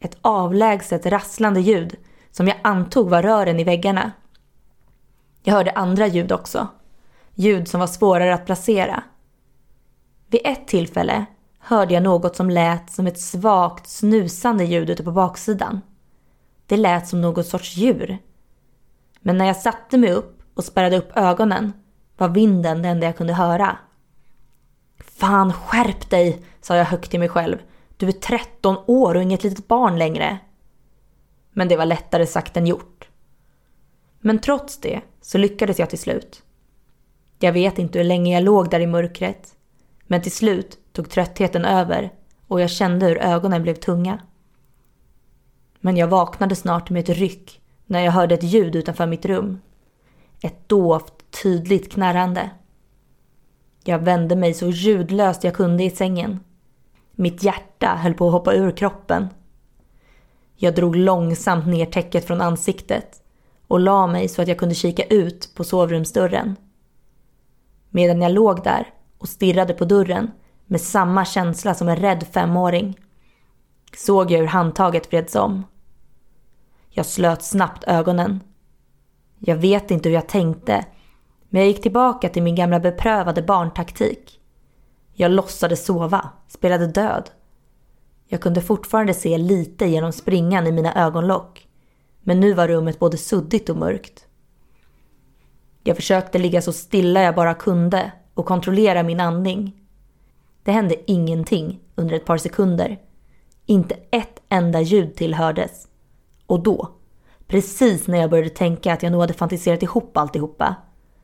Ett 0.00 0.18
avlägset 0.20 1.06
rasslande 1.06 1.60
ljud 1.60 1.96
som 2.30 2.48
jag 2.48 2.56
antog 2.62 3.10
var 3.10 3.22
rören 3.22 3.60
i 3.60 3.64
väggarna. 3.64 4.12
Jag 5.46 5.54
hörde 5.54 5.70
andra 5.70 6.06
ljud 6.06 6.32
också. 6.32 6.68
Ljud 7.34 7.68
som 7.68 7.80
var 7.80 7.86
svårare 7.86 8.34
att 8.34 8.46
placera. 8.46 9.02
Vid 10.26 10.40
ett 10.44 10.68
tillfälle 10.68 11.26
hörde 11.58 11.94
jag 11.94 12.02
något 12.02 12.36
som 12.36 12.50
lät 12.50 12.90
som 12.90 13.06
ett 13.06 13.20
svagt 13.20 13.88
snusande 13.88 14.64
ljud 14.64 14.90
ute 14.90 15.04
på 15.04 15.12
baksidan. 15.12 15.80
Det 16.66 16.76
lät 16.76 17.08
som 17.08 17.20
något 17.20 17.46
sorts 17.46 17.76
djur. 17.76 18.18
Men 19.20 19.38
när 19.38 19.46
jag 19.46 19.56
satte 19.56 19.98
mig 19.98 20.12
upp 20.12 20.42
och 20.54 20.64
spärrade 20.64 20.98
upp 20.98 21.16
ögonen 21.16 21.72
var 22.16 22.28
vinden 22.28 22.82
det 22.82 22.88
enda 22.88 23.06
jag 23.06 23.16
kunde 23.16 23.34
höra. 23.34 23.78
Fan, 24.98 25.52
skärp 25.52 26.10
dig, 26.10 26.44
sa 26.60 26.76
jag 26.76 26.84
högt 26.84 27.10
till 27.10 27.20
mig 27.20 27.28
själv. 27.28 27.58
Du 27.96 28.08
är 28.08 28.12
13 28.12 28.76
år 28.86 29.14
och 29.14 29.22
inget 29.22 29.44
litet 29.44 29.68
barn 29.68 29.98
längre. 29.98 30.38
Men 31.52 31.68
det 31.68 31.76
var 31.76 31.86
lättare 31.86 32.26
sagt 32.26 32.56
än 32.56 32.66
gjort. 32.66 33.08
Men 34.20 34.38
trots 34.38 34.78
det 34.78 35.00
så 35.20 35.38
lyckades 35.38 35.78
jag 35.78 35.90
till 35.90 35.98
slut. 35.98 36.42
Jag 37.38 37.52
vet 37.52 37.78
inte 37.78 37.98
hur 37.98 38.04
länge 38.04 38.34
jag 38.34 38.42
låg 38.42 38.70
där 38.70 38.80
i 38.80 38.86
mörkret. 38.86 39.56
Men 40.06 40.22
till 40.22 40.32
slut 40.32 40.78
tog 40.92 41.10
tröttheten 41.10 41.64
över 41.64 42.12
och 42.46 42.60
jag 42.60 42.70
kände 42.70 43.06
hur 43.06 43.18
ögonen 43.18 43.62
blev 43.62 43.74
tunga. 43.74 44.20
Men 45.80 45.96
jag 45.96 46.08
vaknade 46.08 46.56
snart 46.56 46.90
med 46.90 47.08
ett 47.08 47.16
ryck 47.16 47.60
när 47.86 48.00
jag 48.00 48.12
hörde 48.12 48.34
ett 48.34 48.42
ljud 48.42 48.76
utanför 48.76 49.06
mitt 49.06 49.24
rum. 49.24 49.60
Ett 50.42 50.68
dovt, 50.68 51.12
tydligt 51.42 51.92
knarrande. 51.92 52.50
Jag 53.84 53.98
vände 53.98 54.36
mig 54.36 54.54
så 54.54 54.70
ljudlöst 54.70 55.44
jag 55.44 55.54
kunde 55.54 55.84
i 55.84 55.90
sängen. 55.90 56.40
Mitt 57.12 57.42
hjärta 57.42 57.98
höll 58.02 58.14
på 58.14 58.26
att 58.26 58.32
hoppa 58.32 58.54
ur 58.54 58.70
kroppen. 58.70 59.28
Jag 60.56 60.74
drog 60.74 60.96
långsamt 60.96 61.66
ner 61.66 61.86
täcket 61.86 62.26
från 62.26 62.40
ansiktet 62.40 63.22
och 63.68 63.80
la 63.80 64.06
mig 64.06 64.28
så 64.28 64.42
att 64.42 64.48
jag 64.48 64.58
kunde 64.58 64.74
kika 64.74 65.04
ut 65.04 65.52
på 65.54 65.64
sovrumsdörren. 65.64 66.56
Medan 67.90 68.22
jag 68.22 68.32
låg 68.32 68.64
där 68.64 68.92
och 69.18 69.28
stirrade 69.28 69.74
på 69.74 69.84
dörren 69.84 70.30
med 70.66 70.80
samma 70.80 71.24
känsla 71.24 71.74
som 71.74 71.88
en 71.88 71.96
rädd 71.96 72.26
femåring 72.32 72.98
såg 73.96 74.30
jag 74.30 74.38
hur 74.38 74.46
handtaget 74.46 75.12
vreds 75.12 75.34
om. 75.34 75.64
Jag 76.90 77.06
slöt 77.06 77.42
snabbt 77.42 77.84
ögonen. 77.84 78.40
Jag 79.38 79.56
vet 79.56 79.90
inte 79.90 80.08
hur 80.08 80.14
jag 80.14 80.28
tänkte, 80.28 80.84
men 81.48 81.60
jag 81.60 81.68
gick 81.68 81.82
tillbaka 81.82 82.28
till 82.28 82.42
min 82.42 82.54
gamla 82.54 82.80
beprövade 82.80 83.42
barntaktik. 83.42 84.40
Jag 85.12 85.30
låtsades 85.30 85.84
sova, 85.84 86.30
spelade 86.48 86.86
död. 86.86 87.30
Jag 88.28 88.40
kunde 88.40 88.60
fortfarande 88.60 89.14
se 89.14 89.38
lite 89.38 89.86
genom 89.86 90.12
springan 90.12 90.66
i 90.66 90.72
mina 90.72 90.94
ögonlock. 91.06 91.65
Men 92.28 92.40
nu 92.40 92.52
var 92.52 92.68
rummet 92.68 92.98
både 92.98 93.16
suddigt 93.16 93.68
och 93.68 93.76
mörkt. 93.76 94.26
Jag 95.84 95.96
försökte 95.96 96.38
ligga 96.38 96.62
så 96.62 96.72
stilla 96.72 97.22
jag 97.22 97.34
bara 97.34 97.54
kunde 97.54 98.12
och 98.34 98.46
kontrollera 98.46 99.02
min 99.02 99.20
andning. 99.20 99.76
Det 100.62 100.72
hände 100.72 101.10
ingenting 101.10 101.80
under 101.94 102.14
ett 102.14 102.24
par 102.24 102.38
sekunder. 102.38 103.00
Inte 103.66 103.96
ett 104.10 104.42
enda 104.48 104.80
ljud 104.80 105.16
tillhördes. 105.16 105.88
Och 106.46 106.62
då, 106.62 106.90
precis 107.46 108.06
när 108.06 108.18
jag 108.18 108.30
började 108.30 108.50
tänka 108.50 108.92
att 108.92 109.02
jag 109.02 109.12
nog 109.12 109.20
hade 109.20 109.34
fantiserat 109.34 109.82
ihop 109.82 110.16
alltihopa, 110.16 110.74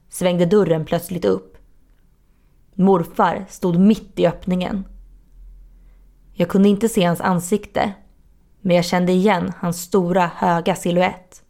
svängde 0.09 0.47
dörren 0.47 0.85
plötsligt 0.85 1.25
upp. 1.25 1.57
Morfar 2.75 3.47
stod 3.49 3.79
mitt 3.79 4.19
i 4.19 4.27
öppningen. 4.27 4.85
Jag 6.33 6.49
kunde 6.49 6.69
inte 6.69 6.89
se 6.89 7.05
hans 7.05 7.21
ansikte, 7.21 7.93
men 8.63 8.77
jag 8.77 8.85
kände 8.85 9.13
igen 9.13 9.53
hans 9.59 9.83
stora 9.83 10.31
höga 10.37 10.77
siluett. 10.77 11.43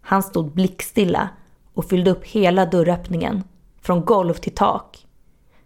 Han 0.00 0.22
stod 0.22 0.52
blickstilla 0.52 1.28
och 1.74 1.84
fyllde 1.84 2.10
upp 2.10 2.24
hela 2.24 2.66
dörröppningen, 2.66 3.44
från 3.80 4.04
golv 4.04 4.34
till 4.34 4.54
tak. 4.54 5.06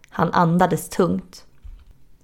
Han 0.09 0.33
andades 0.33 0.89
tungt. 0.89 1.45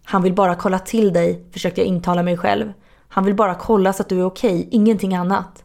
Han 0.03 0.21
vill 0.21 0.33
bara 0.33 0.55
kolla 0.55 0.79
till 0.79 1.13
dig, 1.13 1.45
försökte 1.51 1.81
jag 1.81 1.87
intala 1.87 2.23
mig 2.23 2.37
själv. 2.37 2.73
Han 3.07 3.25
vill 3.25 3.35
bara 3.35 3.55
kolla 3.55 3.93
så 3.93 4.01
att 4.03 4.09
du 4.09 4.19
är 4.19 4.25
okej, 4.25 4.67
ingenting 4.71 5.15
annat. 5.15 5.63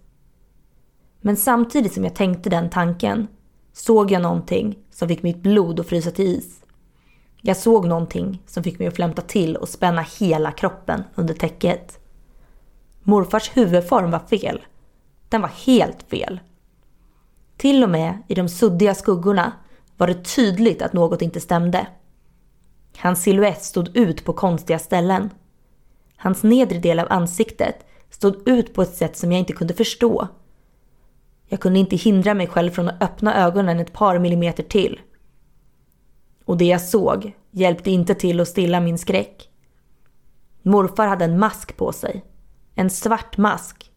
Men 1.21 1.37
samtidigt 1.37 1.95
som 1.95 2.05
jag 2.05 2.15
tänkte 2.15 2.51
den 2.51 2.71
tanken 2.71 3.27
såg 3.73 4.11
jag 4.11 4.23
någonting 4.23 4.79
som 4.91 5.09
fick 5.09 5.23
mitt 5.23 5.43
blod 5.43 5.81
att 5.81 5.89
frysa 5.89 6.11
till 6.11 6.27
is. 6.27 6.61
Jag 7.41 7.57
såg 7.57 7.87
någonting 7.87 8.43
som 8.47 8.63
fick 8.65 8.79
mig 8.79 8.89
att 8.89 8.97
flämta 8.97 9.23
till 9.23 9.57
och 9.57 9.69
spänna 9.69 10.05
hela 10.21 10.53
kroppen 10.53 11.03
under 11.15 11.35
täcket. 11.35 11.99
Morfars 13.09 13.57
huvudform 13.57 14.11
var 14.11 14.19
fel. 14.19 14.63
Den 15.29 15.41
var 15.41 15.49
helt 15.49 16.03
fel. 16.03 16.41
Till 17.57 17.85
och 17.85 17.91
med 17.91 18.23
i 18.29 18.35
de 18.35 18.49
suddiga 18.49 18.95
skuggorna 18.95 19.53
var 19.97 20.07
det 20.07 20.25
tydligt 20.25 20.83
att 20.83 20.93
något 20.93 21.23
inte 21.23 21.41
stämde. 21.41 21.87
Hans 22.97 23.23
siluett 23.23 23.63
stod 23.63 23.97
ut 23.97 24.25
på 24.25 24.33
konstiga 24.33 24.79
ställen. 24.79 25.31
Hans 26.17 26.43
nedre 26.43 26.79
del 26.79 26.99
av 26.99 27.07
ansiktet 27.11 27.87
stod 28.11 28.49
ut 28.49 28.75
på 28.75 28.83
ett 28.83 28.95
sätt 28.95 29.17
som 29.17 29.33
jag 29.33 29.39
inte 29.39 29.53
kunde 29.53 29.75
förstå. 29.75 30.29
Jag 31.47 31.61
kunde 31.61 31.79
inte 31.79 31.97
hindra 31.97 32.35
mig 32.35 32.47
själv 32.47 32.71
från 32.71 32.89
att 32.89 33.03
öppna 33.03 33.37
ögonen 33.47 33.81
ett 33.81 33.93
par 33.93 34.19
millimeter 34.19 34.63
till. 34.63 35.01
Och 36.45 36.57
det 36.57 36.65
jag 36.65 36.81
såg 36.81 37.33
hjälpte 37.51 37.91
inte 37.91 38.15
till 38.15 38.41
att 38.41 38.49
stilla 38.49 38.81
min 38.81 38.99
skräck. 38.99 39.49
Morfar 40.63 41.07
hade 41.07 41.25
en 41.25 41.39
mask 41.39 41.77
på 41.77 41.93
sig. 41.93 42.25
En 42.79 42.91
svart 42.91 43.37
mask. 43.37 43.91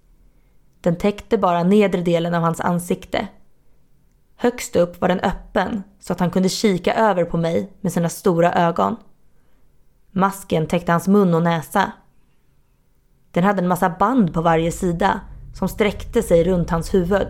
Den 0.81 0.95
täckte 0.95 1.37
bara 1.37 1.63
nedre 1.63 2.01
delen 2.01 2.33
av 2.33 2.43
hans 2.43 2.59
ansikte. 2.59 3.27
Högst 4.35 4.75
upp 4.75 5.01
var 5.01 5.07
den 5.07 5.19
öppen 5.19 5.83
så 5.99 6.13
att 6.13 6.19
han 6.19 6.29
kunde 6.29 6.49
kika 6.49 6.93
över 6.93 7.25
på 7.25 7.37
mig 7.37 7.73
med 7.81 7.93
sina 7.93 8.09
stora 8.09 8.53
ögon. 8.53 8.95
Masken 10.11 10.67
täckte 10.67 10.91
hans 10.91 11.07
mun 11.07 11.33
och 11.33 11.43
näsa. 11.43 11.91
Den 13.31 13.43
hade 13.43 13.61
en 13.61 13.67
massa 13.67 13.89
band 13.89 14.33
på 14.33 14.41
varje 14.41 14.71
sida 14.71 15.21
som 15.53 15.67
sträckte 15.69 16.23
sig 16.23 16.43
runt 16.43 16.69
hans 16.69 16.93
huvud. 16.93 17.27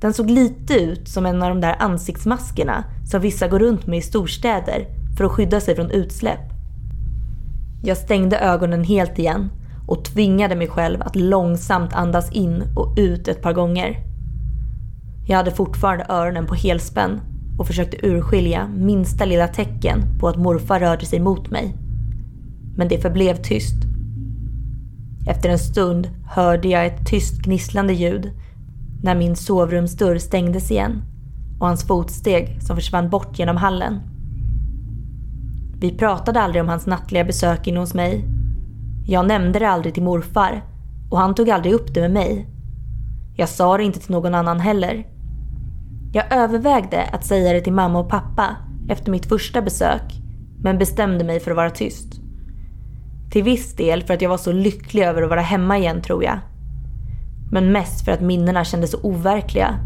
Den 0.00 0.12
såg 0.12 0.30
lite 0.30 0.74
ut 0.74 1.08
som 1.08 1.26
en 1.26 1.42
av 1.42 1.48
de 1.48 1.60
där 1.60 1.76
ansiktsmaskerna 1.78 2.84
som 3.10 3.20
vissa 3.20 3.48
går 3.48 3.58
runt 3.58 3.86
med 3.86 3.98
i 3.98 4.02
storstäder 4.02 4.86
för 5.16 5.24
att 5.24 5.32
skydda 5.32 5.60
sig 5.60 5.74
från 5.74 5.90
utsläpp. 5.90 6.50
Jag 7.82 7.96
stängde 7.96 8.38
ögonen 8.38 8.84
helt 8.84 9.18
igen 9.18 9.50
och 9.86 10.04
tvingade 10.04 10.56
mig 10.56 10.68
själv 10.68 11.02
att 11.02 11.16
långsamt 11.16 11.94
andas 11.94 12.32
in 12.32 12.62
och 12.76 12.94
ut 12.96 13.28
ett 13.28 13.42
par 13.42 13.52
gånger. 13.52 13.96
Jag 15.26 15.36
hade 15.36 15.50
fortfarande 15.50 16.06
öronen 16.08 16.46
på 16.46 16.54
helspänn 16.54 17.20
och 17.58 17.66
försökte 17.66 18.06
urskilja 18.06 18.68
minsta 18.76 19.24
lilla 19.24 19.48
tecken 19.48 20.18
på 20.20 20.28
att 20.28 20.36
morfar 20.36 20.80
rörde 20.80 21.06
sig 21.06 21.20
mot 21.20 21.50
mig. 21.50 21.76
Men 22.76 22.88
det 22.88 22.98
förblev 22.98 23.42
tyst. 23.42 23.76
Efter 25.26 25.48
en 25.48 25.58
stund 25.58 26.10
hörde 26.26 26.68
jag 26.68 26.86
ett 26.86 27.06
tyst 27.06 27.42
gnisslande 27.42 27.92
ljud 27.92 28.30
när 29.02 29.14
min 29.14 29.36
sovrumsdörr 29.36 30.18
stängdes 30.18 30.70
igen 30.70 31.02
och 31.60 31.66
hans 31.66 31.86
fotsteg 31.86 32.62
som 32.62 32.76
försvann 32.76 33.10
bort 33.10 33.38
genom 33.38 33.56
hallen. 33.56 34.00
Vi 35.80 35.90
pratade 35.90 36.40
aldrig 36.40 36.62
om 36.62 36.68
hans 36.68 36.86
nattliga 36.86 37.24
besök 37.24 37.66
inne 37.66 37.80
hos 37.80 37.94
mig. 37.94 38.33
Jag 39.06 39.26
nämnde 39.26 39.58
det 39.58 39.68
aldrig 39.68 39.94
till 39.94 40.02
morfar 40.02 40.62
och 41.10 41.18
han 41.18 41.34
tog 41.34 41.50
aldrig 41.50 41.74
upp 41.74 41.94
det 41.94 42.00
med 42.00 42.10
mig. 42.10 42.46
Jag 43.36 43.48
sa 43.48 43.76
det 43.76 43.84
inte 43.84 44.00
till 44.00 44.10
någon 44.10 44.34
annan 44.34 44.60
heller. 44.60 45.06
Jag 46.12 46.32
övervägde 46.32 47.02
att 47.12 47.24
säga 47.24 47.52
det 47.52 47.60
till 47.60 47.72
mamma 47.72 47.98
och 47.98 48.08
pappa 48.08 48.56
efter 48.88 49.10
mitt 49.10 49.26
första 49.26 49.62
besök 49.62 50.02
men 50.58 50.78
bestämde 50.78 51.24
mig 51.24 51.40
för 51.40 51.50
att 51.50 51.56
vara 51.56 51.70
tyst. 51.70 52.20
Till 53.30 53.42
viss 53.42 53.76
del 53.76 54.02
för 54.02 54.14
att 54.14 54.22
jag 54.22 54.30
var 54.30 54.36
så 54.36 54.52
lycklig 54.52 55.02
över 55.02 55.22
att 55.22 55.30
vara 55.30 55.40
hemma 55.40 55.78
igen 55.78 56.02
tror 56.02 56.24
jag. 56.24 56.38
Men 57.50 57.72
mest 57.72 58.04
för 58.04 58.12
att 58.12 58.20
minnena 58.20 58.64
kändes 58.64 58.90
så 58.90 59.00
overkliga. 59.02 59.78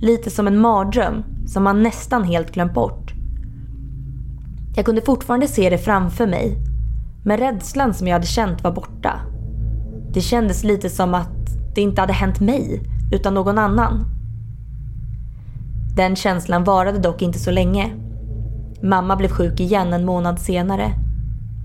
Lite 0.00 0.30
som 0.30 0.46
en 0.46 0.60
mardröm 0.60 1.24
som 1.46 1.64
man 1.64 1.82
nästan 1.82 2.24
helt 2.24 2.52
glömt 2.52 2.74
bort. 2.74 3.12
Jag 4.76 4.84
kunde 4.84 5.02
fortfarande 5.02 5.48
se 5.48 5.70
det 5.70 5.78
framför 5.78 6.26
mig. 6.26 6.69
Men 7.24 7.38
rädslan 7.38 7.94
som 7.94 8.06
jag 8.06 8.14
hade 8.14 8.26
känt 8.26 8.64
var 8.64 8.72
borta. 8.72 9.20
Det 10.12 10.20
kändes 10.20 10.64
lite 10.64 10.90
som 10.90 11.14
att 11.14 11.30
det 11.74 11.80
inte 11.80 12.00
hade 12.00 12.12
hänt 12.12 12.40
mig, 12.40 12.82
utan 13.12 13.34
någon 13.34 13.58
annan. 13.58 14.04
Den 15.96 16.16
känslan 16.16 16.64
varade 16.64 16.98
dock 16.98 17.22
inte 17.22 17.38
så 17.38 17.50
länge. 17.50 17.90
Mamma 18.82 19.16
blev 19.16 19.28
sjuk 19.28 19.60
igen 19.60 19.92
en 19.92 20.04
månad 20.04 20.38
senare 20.38 20.92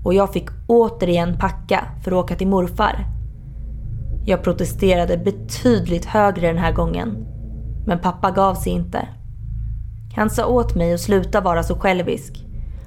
och 0.04 0.14
jag 0.14 0.32
fick 0.32 0.48
återigen 0.66 1.38
packa 1.38 1.84
för 2.04 2.12
att 2.12 2.24
åka 2.24 2.36
till 2.36 2.48
morfar. 2.48 3.06
Jag 4.24 4.42
protesterade 4.42 5.18
betydligt 5.18 6.04
högre 6.04 6.46
den 6.46 6.58
här 6.58 6.72
gången. 6.72 7.26
Men 7.86 7.98
pappa 7.98 8.30
gav 8.30 8.54
sig 8.54 8.72
inte. 8.72 9.08
Han 10.14 10.30
sa 10.30 10.46
åt 10.46 10.74
mig 10.74 10.94
att 10.94 11.00
sluta 11.00 11.40
vara 11.40 11.62
så 11.62 11.74
självisk 11.74 12.45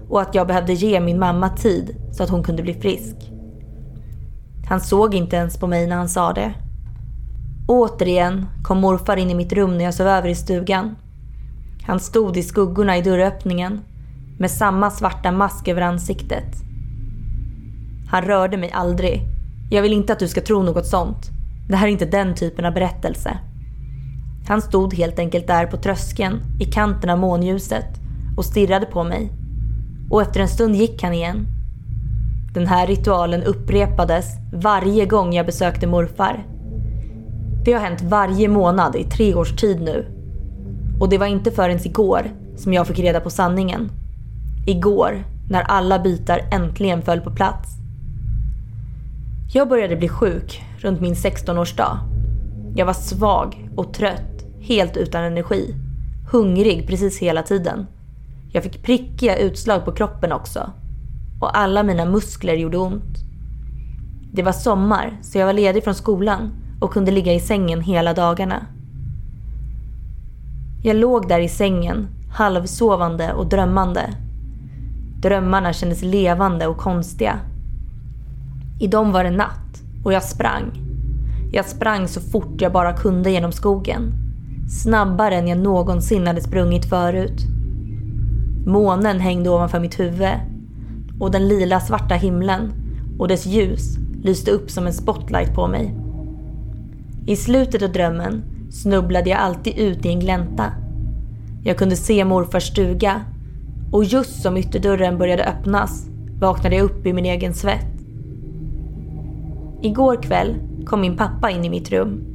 och 0.09 0.21
att 0.21 0.35
jag 0.35 0.47
behövde 0.47 0.73
ge 0.73 0.99
min 0.99 1.19
mamma 1.19 1.49
tid 1.49 1.95
så 2.11 2.23
att 2.23 2.29
hon 2.29 2.43
kunde 2.43 2.63
bli 2.63 2.73
frisk. 2.73 3.15
Han 4.69 4.79
såg 4.79 5.15
inte 5.15 5.35
ens 5.35 5.57
på 5.57 5.67
mig 5.67 5.87
när 5.87 5.95
han 5.95 6.09
sa 6.09 6.33
det. 6.33 6.53
Återigen 7.67 8.45
kom 8.63 8.77
morfar 8.77 9.17
in 9.17 9.29
i 9.29 9.35
mitt 9.35 9.53
rum 9.53 9.77
när 9.77 9.85
jag 9.85 9.93
sov 9.93 10.07
över 10.07 10.29
i 10.29 10.35
stugan. 10.35 10.95
Han 11.83 11.99
stod 11.99 12.37
i 12.37 12.43
skuggorna 12.43 12.97
i 12.97 13.01
dörröppningen 13.01 13.81
med 14.39 14.51
samma 14.51 14.91
svarta 14.91 15.31
mask 15.31 15.67
över 15.67 15.81
ansiktet. 15.81 16.55
Han 18.09 18.23
rörde 18.23 18.57
mig 18.57 18.71
aldrig. 18.71 19.21
Jag 19.71 19.81
vill 19.81 19.93
inte 19.93 20.13
att 20.13 20.19
du 20.19 20.27
ska 20.27 20.41
tro 20.41 20.63
något 20.63 20.85
sånt. 20.85 21.29
Det 21.69 21.75
här 21.75 21.87
är 21.87 21.91
inte 21.91 22.05
den 22.05 22.35
typen 22.35 22.65
av 22.65 22.73
berättelse. 22.73 23.37
Han 24.47 24.61
stod 24.61 24.93
helt 24.93 25.19
enkelt 25.19 25.47
där 25.47 25.65
på 25.65 25.77
tröskeln 25.77 26.41
i 26.59 26.65
kanten 26.65 27.09
av 27.09 27.19
månljuset 27.19 27.99
och 28.37 28.45
stirrade 28.45 28.85
på 28.85 29.03
mig. 29.03 29.31
Och 30.09 30.21
efter 30.21 30.39
en 30.39 30.47
stund 30.47 30.75
gick 30.75 31.03
han 31.03 31.13
igen. 31.13 31.47
Den 32.53 32.67
här 32.67 32.87
ritualen 32.87 33.43
upprepades 33.43 34.25
varje 34.53 35.05
gång 35.05 35.33
jag 35.33 35.45
besökte 35.45 35.87
morfar. 35.87 36.45
Det 37.65 37.73
har 37.73 37.79
hänt 37.79 38.01
varje 38.01 38.47
månad 38.47 38.95
i 38.95 39.03
tre 39.03 39.35
års 39.35 39.55
tid 39.55 39.81
nu. 39.81 40.05
Och 40.99 41.09
det 41.09 41.17
var 41.17 41.27
inte 41.27 41.51
förrän 41.51 41.87
igår 41.87 42.31
som 42.57 42.73
jag 42.73 42.87
fick 42.87 42.99
reda 42.99 43.19
på 43.19 43.29
sanningen. 43.29 43.91
Igår, 44.67 45.23
när 45.49 45.61
alla 45.61 45.99
bitar 45.99 46.41
äntligen 46.51 47.01
föll 47.01 47.21
på 47.21 47.31
plats. 47.31 47.69
Jag 49.53 49.69
började 49.69 49.95
bli 49.95 50.09
sjuk 50.09 50.63
runt 50.77 51.01
min 51.01 51.13
16-årsdag. 51.13 51.97
Jag 52.75 52.85
var 52.85 52.93
svag 52.93 53.69
och 53.75 53.93
trött, 53.93 54.45
helt 54.61 54.97
utan 54.97 55.23
energi. 55.23 55.75
Hungrig 56.31 56.87
precis 56.87 57.19
hela 57.19 57.43
tiden. 57.43 57.85
Jag 58.51 58.63
fick 58.63 58.83
prickiga 58.83 59.37
utslag 59.37 59.85
på 59.85 59.91
kroppen 59.91 60.31
också. 60.31 60.71
Och 61.39 61.57
alla 61.57 61.83
mina 61.83 62.05
muskler 62.05 62.53
gjorde 62.53 62.77
ont. 62.77 63.17
Det 64.33 64.43
var 64.43 64.51
sommar 64.51 65.17
så 65.21 65.37
jag 65.37 65.45
var 65.45 65.53
ledig 65.53 65.83
från 65.83 65.95
skolan 65.95 66.51
och 66.81 66.93
kunde 66.93 67.11
ligga 67.11 67.33
i 67.33 67.39
sängen 67.39 67.81
hela 67.81 68.13
dagarna. 68.13 68.65
Jag 70.83 70.95
låg 70.95 71.27
där 71.27 71.39
i 71.39 71.49
sängen, 71.49 72.07
halvsovande 72.31 73.33
och 73.33 73.47
drömmande. 73.49 74.13
Drömmarna 75.21 75.73
kändes 75.73 76.01
levande 76.01 76.67
och 76.67 76.77
konstiga. 76.77 77.39
I 78.79 78.87
dem 78.87 79.11
var 79.11 79.23
det 79.23 79.31
natt 79.31 79.81
och 80.03 80.13
jag 80.13 80.23
sprang. 80.23 80.71
Jag 81.51 81.65
sprang 81.65 82.07
så 82.07 82.21
fort 82.21 82.61
jag 82.61 82.71
bara 82.71 82.93
kunde 82.93 83.31
genom 83.31 83.51
skogen. 83.51 84.13
Snabbare 84.83 85.35
än 85.35 85.47
jag 85.47 85.57
någonsin 85.57 86.27
hade 86.27 86.41
sprungit 86.41 86.89
förut. 86.89 87.58
Månen 88.69 89.19
hängde 89.19 89.49
ovanför 89.49 89.79
mitt 89.79 89.99
huvud 89.99 90.29
och 91.19 91.31
den 91.31 91.47
lila 91.47 91.79
svarta 91.79 92.15
himlen 92.15 92.73
och 93.19 93.27
dess 93.27 93.45
ljus 93.45 93.97
lyste 94.23 94.51
upp 94.51 94.71
som 94.71 94.87
en 94.87 94.93
spotlight 94.93 95.55
på 95.55 95.67
mig. 95.67 95.95
I 97.27 97.35
slutet 97.35 97.83
av 97.83 97.91
drömmen 97.91 98.43
snubblade 98.71 99.29
jag 99.29 99.39
alltid 99.39 99.77
ut 99.77 100.05
i 100.05 100.09
en 100.09 100.19
glänta. 100.19 100.73
Jag 101.63 101.77
kunde 101.77 101.95
se 101.95 102.25
morfars 102.25 102.67
stuga 102.67 103.21
och 103.91 104.03
just 104.03 104.41
som 104.41 104.57
ytterdörren 104.57 105.17
började 105.17 105.45
öppnas 105.45 106.09
vaknade 106.39 106.75
jag 106.75 106.85
upp 106.85 107.05
i 107.05 107.13
min 107.13 107.25
egen 107.25 107.53
svett. 107.53 107.93
Igår 109.81 110.23
kväll 110.23 110.55
kom 110.85 111.01
min 111.01 111.17
pappa 111.17 111.51
in 111.51 111.65
i 111.65 111.69
mitt 111.69 111.91
rum. 111.91 112.25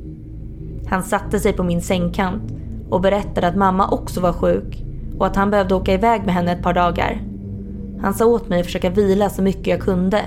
Han 0.87 1.03
satte 1.03 1.41
sig 1.41 1.53
på 1.53 1.63
min 1.63 1.83
sängkant 1.83 2.53
och 2.91 3.01
berättade 3.01 3.47
att 3.47 3.57
mamma 3.57 3.91
också 3.91 4.21
var 4.21 4.33
sjuk 4.33 4.84
och 5.19 5.27
att 5.27 5.37
han 5.37 5.51
behövde 5.51 5.75
åka 5.75 5.95
iväg 5.95 6.25
med 6.25 6.35
henne 6.35 6.53
ett 6.53 6.63
par 6.63 6.73
dagar. 6.73 7.23
Han 8.03 8.15
sa 8.15 8.27
åt 8.27 8.49
mig 8.49 8.61
att 8.61 8.67
försöka 8.67 8.91
vila 8.91 9.31
så 9.31 9.43
mycket 9.43 9.67
jag 9.67 9.81
kunde. 9.81 10.21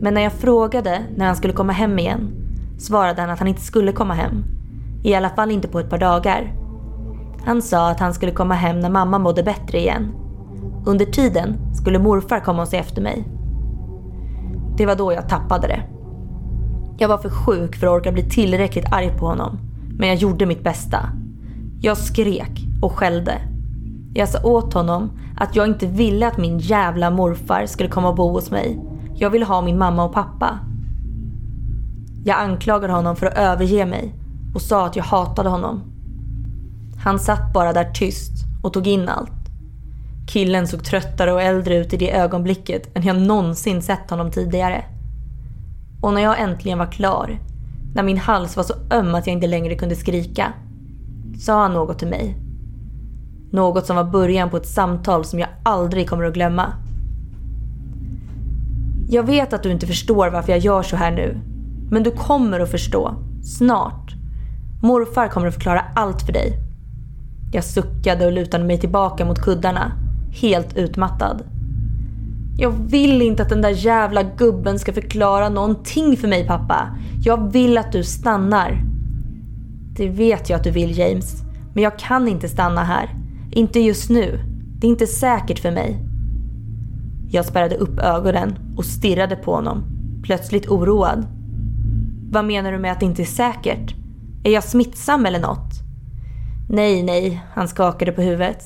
Men 0.00 0.14
när 0.14 0.20
jag 0.20 0.32
frågade 0.32 1.02
när 1.16 1.26
han 1.26 1.36
skulle 1.36 1.52
komma 1.52 1.72
hem 1.72 1.98
igen 1.98 2.30
svarade 2.78 3.20
han 3.20 3.30
att 3.30 3.38
han 3.38 3.48
inte 3.48 3.60
skulle 3.60 3.92
komma 3.92 4.14
hem. 4.14 4.44
I 5.04 5.14
alla 5.14 5.30
fall 5.30 5.50
inte 5.50 5.68
på 5.68 5.80
ett 5.80 5.90
par 5.90 5.98
dagar. 5.98 6.54
Han 7.44 7.62
sa 7.62 7.90
att 7.90 8.00
han 8.00 8.14
skulle 8.14 8.32
komma 8.32 8.54
hem 8.54 8.80
när 8.80 8.90
mamma 8.90 9.18
mådde 9.18 9.42
bättre 9.42 9.78
igen. 9.78 10.14
Under 10.86 11.04
tiden 11.04 11.74
skulle 11.74 11.98
morfar 11.98 12.40
komma 12.40 12.62
och 12.62 12.68
se 12.68 12.76
efter 12.76 13.02
mig. 13.02 13.24
Det 14.76 14.86
var 14.86 14.96
då 14.96 15.12
jag 15.12 15.28
tappade 15.28 15.66
det. 15.66 15.82
Jag 16.98 17.08
var 17.08 17.18
för 17.18 17.30
sjuk 17.30 17.76
för 17.76 17.86
att 17.86 17.92
orka 17.92 18.12
bli 18.12 18.22
tillräckligt 18.22 18.92
arg 18.92 19.10
på 19.18 19.26
honom. 19.26 19.58
Men 19.98 20.08
jag 20.08 20.16
gjorde 20.16 20.46
mitt 20.46 20.64
bästa. 20.64 20.98
Jag 21.80 21.96
skrek 21.96 22.66
och 22.82 22.92
skällde. 22.92 23.55
Jag 24.18 24.28
sa 24.28 24.42
åt 24.42 24.74
honom 24.74 25.10
att 25.36 25.56
jag 25.56 25.66
inte 25.66 25.86
ville 25.86 26.28
att 26.28 26.38
min 26.38 26.58
jävla 26.58 27.10
morfar 27.10 27.66
skulle 27.66 27.88
komma 27.88 28.08
och 28.08 28.14
bo 28.14 28.28
hos 28.28 28.50
mig. 28.50 28.78
Jag 29.14 29.30
ville 29.30 29.44
ha 29.44 29.62
min 29.62 29.78
mamma 29.78 30.04
och 30.04 30.12
pappa. 30.12 30.58
Jag 32.24 32.38
anklagade 32.38 32.92
honom 32.92 33.16
för 33.16 33.26
att 33.26 33.38
överge 33.38 33.86
mig 33.86 34.14
och 34.54 34.62
sa 34.62 34.86
att 34.86 34.96
jag 34.96 35.04
hatade 35.04 35.48
honom. 35.48 35.82
Han 37.04 37.18
satt 37.18 37.52
bara 37.52 37.72
där 37.72 37.90
tyst 37.90 38.32
och 38.62 38.72
tog 38.72 38.86
in 38.86 39.08
allt. 39.08 39.30
Killen 40.28 40.66
såg 40.66 40.84
tröttare 40.84 41.32
och 41.32 41.42
äldre 41.42 41.76
ut 41.76 41.92
i 41.92 41.96
det 41.96 42.16
ögonblicket 42.16 42.96
än 42.96 43.02
jag 43.02 43.16
någonsin 43.20 43.82
sett 43.82 44.10
honom 44.10 44.30
tidigare. 44.30 44.84
Och 46.02 46.14
när 46.14 46.22
jag 46.22 46.40
äntligen 46.40 46.78
var 46.78 46.92
klar, 46.92 47.38
när 47.94 48.02
min 48.02 48.18
hals 48.18 48.56
var 48.56 48.64
så 48.64 48.74
öm 48.90 49.14
att 49.14 49.26
jag 49.26 49.34
inte 49.34 49.46
längre 49.46 49.74
kunde 49.74 49.96
skrika, 49.96 50.52
sa 51.40 51.62
han 51.62 51.72
något 51.72 51.98
till 51.98 52.08
mig. 52.08 52.45
Något 53.56 53.86
som 53.86 53.96
var 53.96 54.04
början 54.04 54.50
på 54.50 54.56
ett 54.56 54.66
samtal 54.66 55.24
som 55.24 55.38
jag 55.38 55.48
aldrig 55.62 56.08
kommer 56.08 56.24
att 56.24 56.34
glömma. 56.34 56.72
Jag 59.08 59.22
vet 59.22 59.52
att 59.52 59.62
du 59.62 59.70
inte 59.70 59.86
förstår 59.86 60.30
varför 60.30 60.52
jag 60.52 60.58
gör 60.58 60.82
så 60.82 60.96
här 60.96 61.10
nu. 61.10 61.40
Men 61.90 62.02
du 62.02 62.10
kommer 62.10 62.60
att 62.60 62.70
förstå. 62.70 63.14
Snart. 63.42 64.14
Morfar 64.82 65.28
kommer 65.28 65.46
att 65.46 65.54
förklara 65.54 65.84
allt 65.94 66.22
för 66.22 66.32
dig. 66.32 66.52
Jag 67.52 67.64
suckade 67.64 68.26
och 68.26 68.32
lutade 68.32 68.64
mig 68.64 68.78
tillbaka 68.80 69.24
mot 69.24 69.42
kuddarna. 69.42 69.92
Helt 70.32 70.76
utmattad. 70.76 71.42
Jag 72.58 72.70
vill 72.70 73.22
inte 73.22 73.42
att 73.42 73.48
den 73.48 73.62
där 73.62 73.84
jävla 73.86 74.22
gubben 74.22 74.78
ska 74.78 74.92
förklara 74.92 75.48
någonting 75.48 76.16
för 76.16 76.28
mig 76.28 76.46
pappa. 76.46 76.96
Jag 77.24 77.52
vill 77.52 77.78
att 77.78 77.92
du 77.92 78.04
stannar. 78.04 78.82
Det 79.96 80.08
vet 80.08 80.50
jag 80.50 80.56
att 80.56 80.64
du 80.64 80.70
vill 80.70 80.98
James. 80.98 81.42
Men 81.74 81.82
jag 81.82 81.98
kan 81.98 82.28
inte 82.28 82.48
stanna 82.48 82.84
här. 82.84 83.25
Inte 83.56 83.80
just 83.80 84.10
nu. 84.10 84.40
Det 84.78 84.86
är 84.86 84.90
inte 84.90 85.06
säkert 85.06 85.58
för 85.58 85.70
mig. 85.70 85.98
Jag 87.28 87.44
spärrade 87.44 87.76
upp 87.76 87.98
ögonen 87.98 88.58
och 88.76 88.84
stirrade 88.84 89.36
på 89.36 89.54
honom. 89.54 89.84
Plötsligt 90.22 90.68
oroad. 90.68 91.26
Vad 92.30 92.44
menar 92.44 92.72
du 92.72 92.78
med 92.78 92.92
att 92.92 93.00
det 93.00 93.06
inte 93.06 93.22
är 93.22 93.26
säkert? 93.26 93.94
Är 94.44 94.50
jag 94.50 94.64
smittsam 94.64 95.26
eller 95.26 95.40
något? 95.40 95.70
Nej, 96.68 97.02
nej, 97.02 97.42
han 97.54 97.68
skakade 97.68 98.12
på 98.12 98.22
huvudet. 98.22 98.64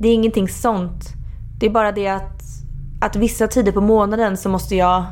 Det 0.00 0.08
är 0.08 0.14
ingenting 0.14 0.48
sånt. 0.48 1.04
Det 1.60 1.66
är 1.66 1.70
bara 1.70 1.92
det 1.92 2.08
att, 2.08 2.42
att 3.00 3.16
vissa 3.16 3.48
tider 3.48 3.72
på 3.72 3.80
månaden 3.80 4.36
så 4.36 4.48
måste 4.48 4.76
jag... 4.76 5.04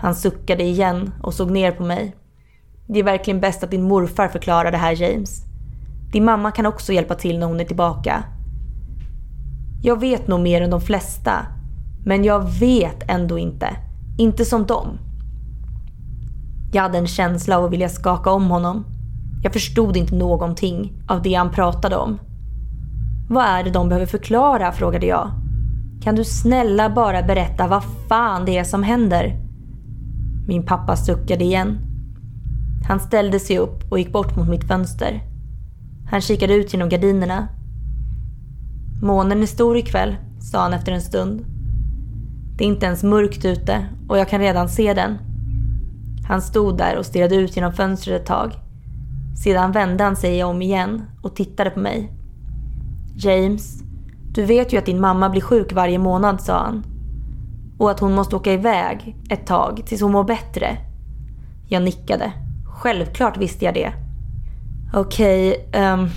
Han 0.00 0.14
suckade 0.14 0.62
igen 0.62 1.12
och 1.22 1.34
såg 1.34 1.50
ner 1.50 1.72
på 1.72 1.84
mig. 1.84 2.16
Det 2.86 2.98
är 2.98 3.04
verkligen 3.04 3.40
bäst 3.40 3.64
att 3.64 3.70
din 3.70 3.82
morfar 3.82 4.28
förklarar 4.28 4.70
det 4.70 4.78
här 4.78 5.02
James. 5.02 5.47
Din 6.12 6.24
mamma 6.24 6.50
kan 6.50 6.66
också 6.66 6.92
hjälpa 6.92 7.14
till 7.14 7.38
när 7.38 7.46
hon 7.46 7.60
är 7.60 7.64
tillbaka. 7.64 8.24
Jag 9.82 10.00
vet 10.00 10.28
nog 10.28 10.40
mer 10.40 10.62
än 10.62 10.70
de 10.70 10.80
flesta. 10.80 11.46
Men 12.04 12.24
jag 12.24 12.50
vet 12.60 13.10
ändå 13.10 13.38
inte. 13.38 13.76
Inte 14.18 14.44
som 14.44 14.66
dem. 14.66 14.98
Jag 16.72 16.82
hade 16.82 16.98
en 16.98 17.06
känsla 17.06 17.58
av 17.58 17.64
att 17.64 17.72
vilja 17.72 17.88
skaka 17.88 18.30
om 18.30 18.50
honom. 18.50 18.84
Jag 19.42 19.52
förstod 19.52 19.96
inte 19.96 20.14
någonting 20.14 20.92
av 21.08 21.22
det 21.22 21.34
han 21.34 21.50
pratade 21.50 21.96
om. 21.96 22.18
Vad 23.28 23.44
är 23.44 23.64
det 23.64 23.70
de 23.70 23.88
behöver 23.88 24.06
förklara? 24.06 24.72
frågade 24.72 25.06
jag. 25.06 25.30
Kan 26.02 26.14
du 26.14 26.24
snälla 26.24 26.90
bara 26.90 27.22
berätta 27.22 27.68
vad 27.68 27.84
fan 28.08 28.44
det 28.44 28.58
är 28.58 28.64
som 28.64 28.82
händer? 28.82 29.36
Min 30.46 30.66
pappa 30.66 30.96
suckade 30.96 31.44
igen. 31.44 31.78
Han 32.88 33.00
ställde 33.00 33.40
sig 33.40 33.58
upp 33.58 33.92
och 33.92 33.98
gick 33.98 34.12
bort 34.12 34.36
mot 34.36 34.48
mitt 34.48 34.68
fönster. 34.68 35.27
Han 36.10 36.20
kikade 36.20 36.54
ut 36.54 36.72
genom 36.72 36.88
gardinerna. 36.88 37.48
Månen 39.02 39.42
är 39.42 39.46
stor 39.46 39.76
ikväll, 39.76 40.16
sa 40.40 40.62
han 40.62 40.72
efter 40.72 40.92
en 40.92 41.00
stund. 41.00 41.44
Det 42.56 42.64
är 42.64 42.68
inte 42.68 42.86
ens 42.86 43.02
mörkt 43.02 43.44
ute 43.44 43.86
och 44.08 44.18
jag 44.18 44.28
kan 44.28 44.40
redan 44.40 44.68
se 44.68 44.94
den. 44.94 45.18
Han 46.28 46.42
stod 46.42 46.78
där 46.78 46.98
och 46.98 47.06
stirrade 47.06 47.34
ut 47.34 47.56
genom 47.56 47.72
fönstret 47.72 48.20
ett 48.20 48.26
tag. 48.26 48.52
Sedan 49.44 49.72
vände 49.72 50.04
han 50.04 50.16
sig 50.16 50.44
om 50.44 50.62
igen 50.62 51.02
och 51.22 51.36
tittade 51.36 51.70
på 51.70 51.80
mig. 51.80 52.12
James, 53.16 53.82
du 54.32 54.44
vet 54.44 54.72
ju 54.72 54.78
att 54.78 54.86
din 54.86 55.00
mamma 55.00 55.28
blir 55.28 55.40
sjuk 55.40 55.72
varje 55.72 55.98
månad, 55.98 56.40
sa 56.40 56.58
han. 56.58 56.84
Och 57.78 57.90
att 57.90 58.00
hon 58.00 58.14
måste 58.14 58.36
åka 58.36 58.52
iväg 58.52 59.16
ett 59.30 59.46
tag 59.46 59.82
tills 59.86 60.02
hon 60.02 60.12
mår 60.12 60.24
bättre. 60.24 60.76
Jag 61.68 61.82
nickade. 61.82 62.32
Självklart 62.66 63.36
visste 63.36 63.64
jag 63.64 63.74
det. 63.74 64.07
Okej, 64.92 65.66
okay, 65.68 65.82
um, 65.82 66.08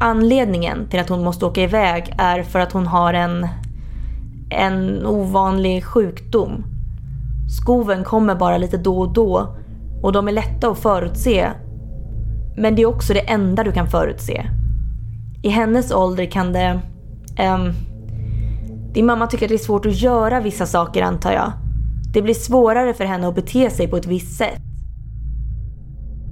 anledningen 0.00 0.88
till 0.88 1.00
att 1.00 1.08
hon 1.08 1.24
måste 1.24 1.46
åka 1.46 1.62
iväg 1.62 2.14
är 2.18 2.42
för 2.42 2.58
att 2.58 2.72
hon 2.72 2.86
har 2.86 3.14
en, 3.14 3.48
en 4.50 5.06
ovanlig 5.06 5.84
sjukdom. 5.84 6.64
Skoven 7.60 8.04
kommer 8.04 8.34
bara 8.34 8.58
lite 8.58 8.76
då 8.76 8.98
och 8.98 9.12
då 9.12 9.56
och 10.02 10.12
de 10.12 10.28
är 10.28 10.32
lätta 10.32 10.68
att 10.68 10.78
förutse. 10.78 11.48
Men 12.56 12.74
det 12.74 12.82
är 12.82 12.86
också 12.86 13.12
det 13.14 13.30
enda 13.30 13.64
du 13.64 13.72
kan 13.72 13.86
förutse. 13.86 14.46
I 15.42 15.48
hennes 15.48 15.92
ålder 15.92 16.26
kan 16.26 16.52
det... 16.52 16.80
Um, 17.40 17.72
din 18.92 19.06
mamma 19.06 19.26
tycker 19.26 19.46
att 19.46 19.48
det 19.48 19.54
är 19.54 19.58
svårt 19.58 19.86
att 19.86 20.00
göra 20.00 20.40
vissa 20.40 20.66
saker 20.66 21.02
antar 21.02 21.32
jag. 21.32 21.52
Det 22.12 22.22
blir 22.22 22.34
svårare 22.34 22.94
för 22.94 23.04
henne 23.04 23.28
att 23.28 23.34
bete 23.34 23.70
sig 23.70 23.88
på 23.88 23.96
ett 23.96 24.06
visst 24.06 24.36
sätt. 24.38 24.60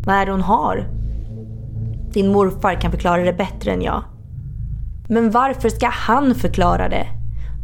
Vad 0.06 0.14
är 0.14 0.26
det 0.26 0.32
hon 0.32 0.40
har? 0.40 1.05
Din 2.16 2.32
morfar 2.32 2.80
kan 2.80 2.90
förklara 2.90 3.22
det 3.24 3.32
bättre 3.32 3.72
än 3.72 3.82
jag. 3.82 4.04
Men 5.08 5.30
varför 5.30 5.68
ska 5.68 5.88
han 5.88 6.34
förklara 6.34 6.88
det? 6.88 7.06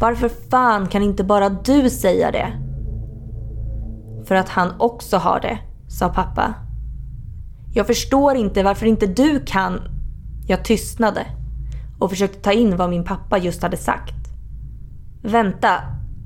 Varför 0.00 0.30
fan 0.50 0.86
kan 0.86 1.02
inte 1.02 1.24
bara 1.24 1.48
du 1.48 1.90
säga 1.90 2.30
det? 2.30 2.52
För 4.24 4.34
att 4.34 4.48
han 4.48 4.72
också 4.78 5.16
har 5.16 5.40
det, 5.40 5.58
sa 5.88 6.08
pappa. 6.08 6.54
Jag 7.74 7.86
förstår 7.86 8.36
inte 8.36 8.62
varför 8.62 8.86
inte 8.86 9.06
du 9.06 9.40
kan... 9.46 9.80
Jag 10.46 10.64
tystnade 10.64 11.26
och 11.98 12.10
försökte 12.10 12.40
ta 12.40 12.52
in 12.52 12.76
vad 12.76 12.90
min 12.90 13.04
pappa 13.04 13.38
just 13.38 13.62
hade 13.62 13.76
sagt. 13.76 14.28
Vänta, 15.22 15.72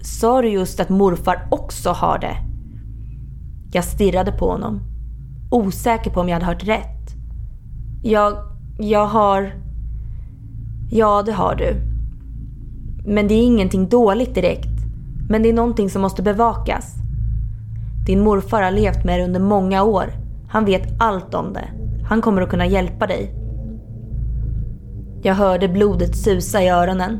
sa 0.02 0.42
du 0.42 0.48
just 0.48 0.80
att 0.80 0.88
morfar 0.88 1.48
också 1.50 1.90
har 1.90 2.18
det? 2.18 2.36
Jag 3.72 3.84
stirrade 3.84 4.32
på 4.32 4.50
honom, 4.50 4.80
osäker 5.50 6.10
på 6.10 6.20
om 6.20 6.28
jag 6.28 6.34
hade 6.34 6.46
hört 6.46 6.64
rätt. 6.64 6.95
Jag, 8.08 8.36
jag 8.78 9.06
har... 9.06 9.52
Ja, 10.90 11.22
det 11.22 11.32
har 11.32 11.54
du. 11.54 11.76
Men 13.04 13.28
det 13.28 13.34
är 13.34 13.42
ingenting 13.42 13.88
dåligt 13.88 14.34
direkt. 14.34 14.68
Men 15.28 15.42
det 15.42 15.48
är 15.48 15.52
någonting 15.52 15.90
som 15.90 16.02
måste 16.02 16.22
bevakas. 16.22 16.94
Din 18.06 18.20
morfar 18.20 18.62
har 18.62 18.70
levt 18.70 19.04
med 19.04 19.20
det 19.20 19.24
under 19.24 19.40
många 19.40 19.82
år. 19.82 20.04
Han 20.48 20.64
vet 20.64 21.00
allt 21.00 21.34
om 21.34 21.52
det. 21.52 21.68
Han 22.08 22.22
kommer 22.22 22.42
att 22.42 22.50
kunna 22.50 22.66
hjälpa 22.66 23.06
dig. 23.06 23.34
Jag 25.22 25.34
hörde 25.34 25.68
blodet 25.68 26.16
susa 26.16 26.62
i 26.62 26.68
öronen. 26.68 27.18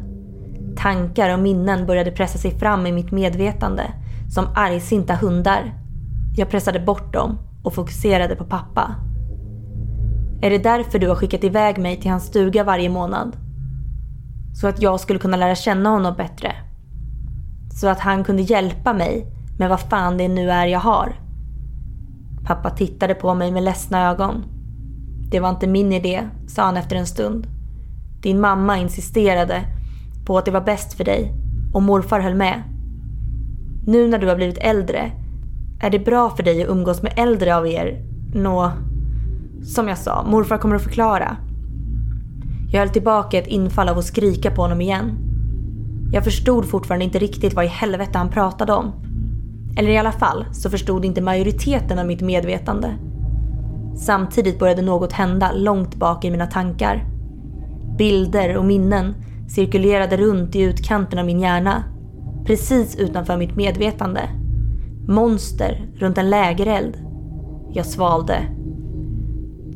Tankar 0.77 1.35
och 1.35 1.41
minnen 1.41 1.87
började 1.87 2.11
pressa 2.11 2.39
sig 2.39 2.51
fram 2.51 2.87
i 2.87 2.93
mitt 2.93 3.13
medvetande 3.13 3.83
som 4.35 4.45
argsinta 4.55 5.15
hundar. 5.15 5.75
Jag 6.37 6.51
pressade 6.51 6.81
bort 6.81 7.13
dem 7.13 7.39
och 7.63 7.75
fokuserade 7.75 8.37
på 8.37 8.45
pappa. 8.45 8.95
Är 10.43 10.51
det 10.51 10.59
därför 10.59 10.99
du 10.99 11.09
har 11.09 11.15
skickat 11.15 11.45
iväg 11.45 11.79
mig 11.79 12.01
till 12.01 12.11
hans 12.11 12.27
stuga 12.27 12.65
varje 12.65 12.89
månad? 12.89 13.37
Så 14.55 14.69
att 14.69 14.83
jag 14.83 15.01
skulle 15.01 15.19
kunna 15.19 15.37
lära 15.37 15.55
känna 15.55 15.91
honom 15.91 16.15
bättre. 16.17 16.53
Så 17.75 17.89
att 17.89 18.01
han 18.01 18.25
kunde 18.25 18.43
hjälpa 18.43 18.93
mig 18.93 19.27
med 19.59 19.69
vad 19.69 19.81
fan 19.81 20.19
det 20.19 20.29
nu 20.29 20.51
är 20.51 20.67
jag 20.67 20.81
har. 20.81 21.13
Pappa 22.45 22.71
tittade 22.71 23.15
på 23.15 23.35
mig 23.35 23.53
med 23.53 23.63
ledsna 23.63 24.11
ögon. 24.11 24.45
Det 25.31 25.41
var 25.41 25.51
inte 25.51 25.67
min 25.67 25.93
idé, 25.93 26.23
sa 26.47 26.63
han 26.63 26.77
efter 26.77 26.97
en 26.97 27.07
stund. 27.07 27.47
Din 28.23 28.41
mamma 28.41 28.79
insisterade 28.79 29.61
på 30.27 30.39
att 30.39 30.45
det 30.45 30.51
var 30.51 30.61
bäst 30.61 30.95
för 30.95 31.05
dig 31.05 31.33
och 31.75 31.83
morfar 31.83 32.21
höll 32.21 32.35
med. 32.35 32.63
Nu 33.87 34.09
när 34.09 34.19
du 34.19 34.29
har 34.29 34.37
blivit 34.37 34.59
äldre, 34.59 35.11
är 35.81 35.91
det 35.91 35.99
bra 35.99 36.31
för 36.31 36.43
dig 36.43 36.63
att 36.63 36.69
umgås 36.69 37.03
med 37.03 37.13
äldre 37.17 37.57
av 37.57 37.67
er? 37.67 38.05
Nå, 38.35 38.73
som 39.67 39.89
jag 39.89 39.99
sa, 39.99 40.23
morfar 40.23 40.59
kommer 40.59 40.77
att 40.77 40.83
förklara. 40.83 41.37
Jag 42.71 42.81
höll 42.81 42.89
tillbaka 42.89 43.39
ett 43.39 43.47
infall 43.47 43.89
av 43.89 43.99
att 43.99 44.05
skrika 44.05 44.51
på 44.51 44.63
honom 44.63 44.81
igen. 44.81 45.19
Jag 46.13 46.25
förstod 46.25 46.69
fortfarande 46.69 47.05
inte 47.05 47.19
riktigt 47.19 47.55
vad 47.55 47.65
i 47.65 47.69
helvete 47.69 48.19
han 48.19 48.29
pratade 48.29 48.73
om. 48.73 48.93
Eller 49.77 49.91
i 49.91 49.99
alla 49.99 50.13
fall 50.13 50.45
så 50.53 50.71
förstod 50.71 51.05
inte 51.05 51.21
majoriteten 51.21 51.99
av 51.99 52.07
mitt 52.07 52.21
medvetande. 52.21 52.95
Samtidigt 53.97 54.59
började 54.59 54.83
något 54.83 55.13
hända 55.13 55.53
långt 55.53 55.95
bak 55.95 56.25
i 56.25 56.31
mina 56.31 56.47
tankar. 56.47 57.05
Bilder 57.99 58.57
och 58.57 58.65
minnen 58.65 59.15
cirkulerade 59.49 60.17
runt 60.17 60.57
i 60.57 60.63
utkanten 60.63 61.19
av 61.19 61.27
min 61.27 61.41
hjärna. 61.41 61.85
Precis 62.47 62.97
utanför 62.97 63.37
mitt 63.37 63.57
medvetande. 63.57 64.21
Monster 65.09 65.89
runt 65.97 66.19
en 66.19 66.31
lägereld. 66.31 66.97
Jag 67.73 67.87
svalde. 67.87 68.56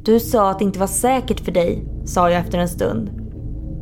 Du 0.05 0.21
sa 0.21 0.51
att 0.51 0.59
det 0.59 0.65
inte 0.65 0.79
var 0.79 0.87
säkert 0.87 1.41
för 1.41 1.53
dig, 1.53 1.85
sa 2.05 2.31
jag 2.31 2.41
efter 2.41 2.59
en 2.59 2.69
stund. 2.69 3.11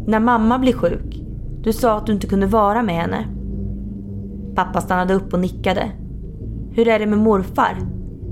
När 0.06 0.20
mamma 0.20 0.58
blir 0.58 0.72
sjuk. 0.72 1.22
Du 1.62 1.72
sa 1.72 1.96
att 1.96 2.06
du 2.06 2.12
inte 2.12 2.26
kunde 2.26 2.46
vara 2.46 2.82
med 2.82 2.94
henne. 2.94 3.26
Pappa 4.54 4.80
stannade 4.80 5.14
upp 5.14 5.32
och 5.32 5.40
nickade. 5.40 5.90
Hur 6.70 6.88
är 6.88 6.98
det 6.98 7.06
med 7.06 7.18
morfar? 7.18 7.78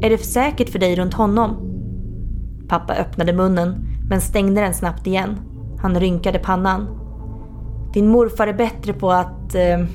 Är 0.00 0.10
det 0.10 0.18
säkert 0.18 0.68
för 0.68 0.78
dig 0.78 0.96
runt 0.96 1.14
honom? 1.14 1.56
Pappa 2.68 2.94
öppnade 2.94 3.32
munnen, 3.32 3.86
men 4.08 4.20
stängde 4.20 4.60
den 4.60 4.74
snabbt 4.74 5.06
igen. 5.06 5.36
Han 5.78 6.00
rynkade 6.00 6.38
pannan. 6.38 6.88
Din 7.92 8.08
morfar 8.08 8.46
är 8.46 8.54
bättre 8.54 8.92
på 8.92 9.10
att 9.10 9.54
eh, 9.54 9.86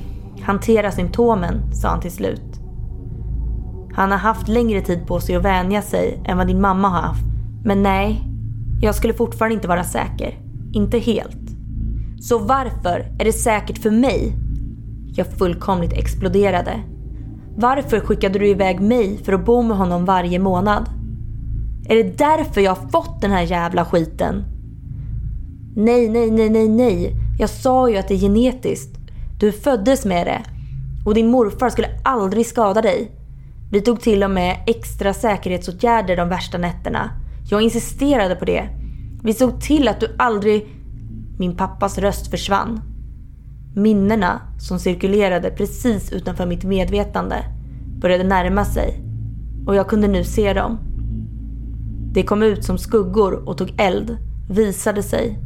hantera 0.42 0.92
symptomen, 0.92 1.74
sa 1.74 1.90
han 1.90 2.02
till 2.02 2.12
slut. 2.12 2.62
Han 3.94 4.12
har 4.12 4.18
haft 4.18 4.48
längre 4.48 4.82
tid 4.82 5.08
på 5.08 5.20
sig 5.20 5.36
att 5.36 5.46
vänja 5.46 5.82
sig 5.82 6.22
än 6.26 6.38
vad 6.38 6.48
din 6.48 6.62
mamma 6.62 6.90
har 6.90 7.02
haft. 7.02 7.31
Men 7.64 7.84
nej, 7.84 8.24
jag 8.82 8.96
skulle 8.96 9.14
fortfarande 9.14 9.56
inte 9.56 9.68
vara 9.68 9.84
säker. 9.84 10.40
Inte 10.74 11.00
helt. 11.00 11.52
Så 12.22 12.40
varför 12.40 13.16
är 13.20 13.26
det 13.26 13.34
säkert 13.34 13.78
för 13.78 13.92
mig? 13.92 14.34
Jag 15.16 15.28
fullkomligt 15.28 15.94
exploderade. 15.94 16.80
Varför 17.56 18.00
skickade 18.00 18.40
du 18.40 18.48
iväg 18.48 18.80
mig 18.80 19.18
för 19.24 19.34
att 19.34 19.46
bo 19.46 19.62
med 19.62 19.78
honom 19.78 20.06
varje 20.06 20.40
månad? 20.40 20.90
Är 21.86 21.96
det 21.96 22.18
därför 22.18 22.62
jag 22.62 22.76
har 22.76 22.90
fått 22.90 23.22
den 23.22 23.32
här 23.32 23.42
jävla 23.42 23.86
skiten? 23.86 24.44
Nej, 25.76 26.10
nej, 26.10 26.32
nej, 26.32 26.50
nej, 26.50 26.70
nej. 26.70 27.16
Jag 27.40 27.50
sa 27.50 27.90
ju 27.90 27.98
att 27.98 28.08
det 28.08 28.14
är 28.14 28.18
genetiskt. 28.18 28.98
Du 29.40 29.52
föddes 29.52 30.06
med 30.06 30.28
det. 30.28 30.42
Och 31.06 31.14
din 31.14 31.28
morfar 31.28 31.70
skulle 31.70 32.00
aldrig 32.04 32.46
skada 32.46 32.82
dig. 32.82 33.12
Vi 33.72 33.82
tog 33.82 34.02
till 34.02 34.24
och 34.24 34.32
med 34.32 34.64
extra 34.68 35.14
säkerhetsåtgärder 35.14 36.18
de 36.18 36.30
värsta 36.30 36.58
nätterna. 36.58 37.12
Jag 37.52 37.62
insisterade 37.62 38.36
på 38.36 38.46
det. 38.46 38.70
Vi 39.24 39.34
såg 39.34 39.62
till 39.62 39.88
att 39.88 40.00
du 40.00 40.16
aldrig... 40.18 40.68
Min 41.40 41.58
pappas 41.58 41.98
röst 41.98 42.32
försvann. 42.32 42.82
Minnena 43.76 44.42
som 44.60 44.80
cirkulerade 44.80 45.50
precis 45.50 46.12
utanför 46.12 46.46
mitt 46.46 46.64
medvetande 46.64 47.36
började 48.02 48.24
närma 48.24 48.66
sig 48.66 49.04
och 49.68 49.76
jag 49.76 49.88
kunde 49.88 50.08
nu 50.08 50.24
se 50.24 50.54
dem. 50.54 50.78
Det 52.14 52.24
kom 52.24 52.44
ut 52.44 52.66
som 52.66 52.78
skuggor 52.78 53.50
och 53.50 53.58
tog 53.58 53.74
eld, 53.78 54.18
visade 54.50 55.04
sig. 55.04 55.40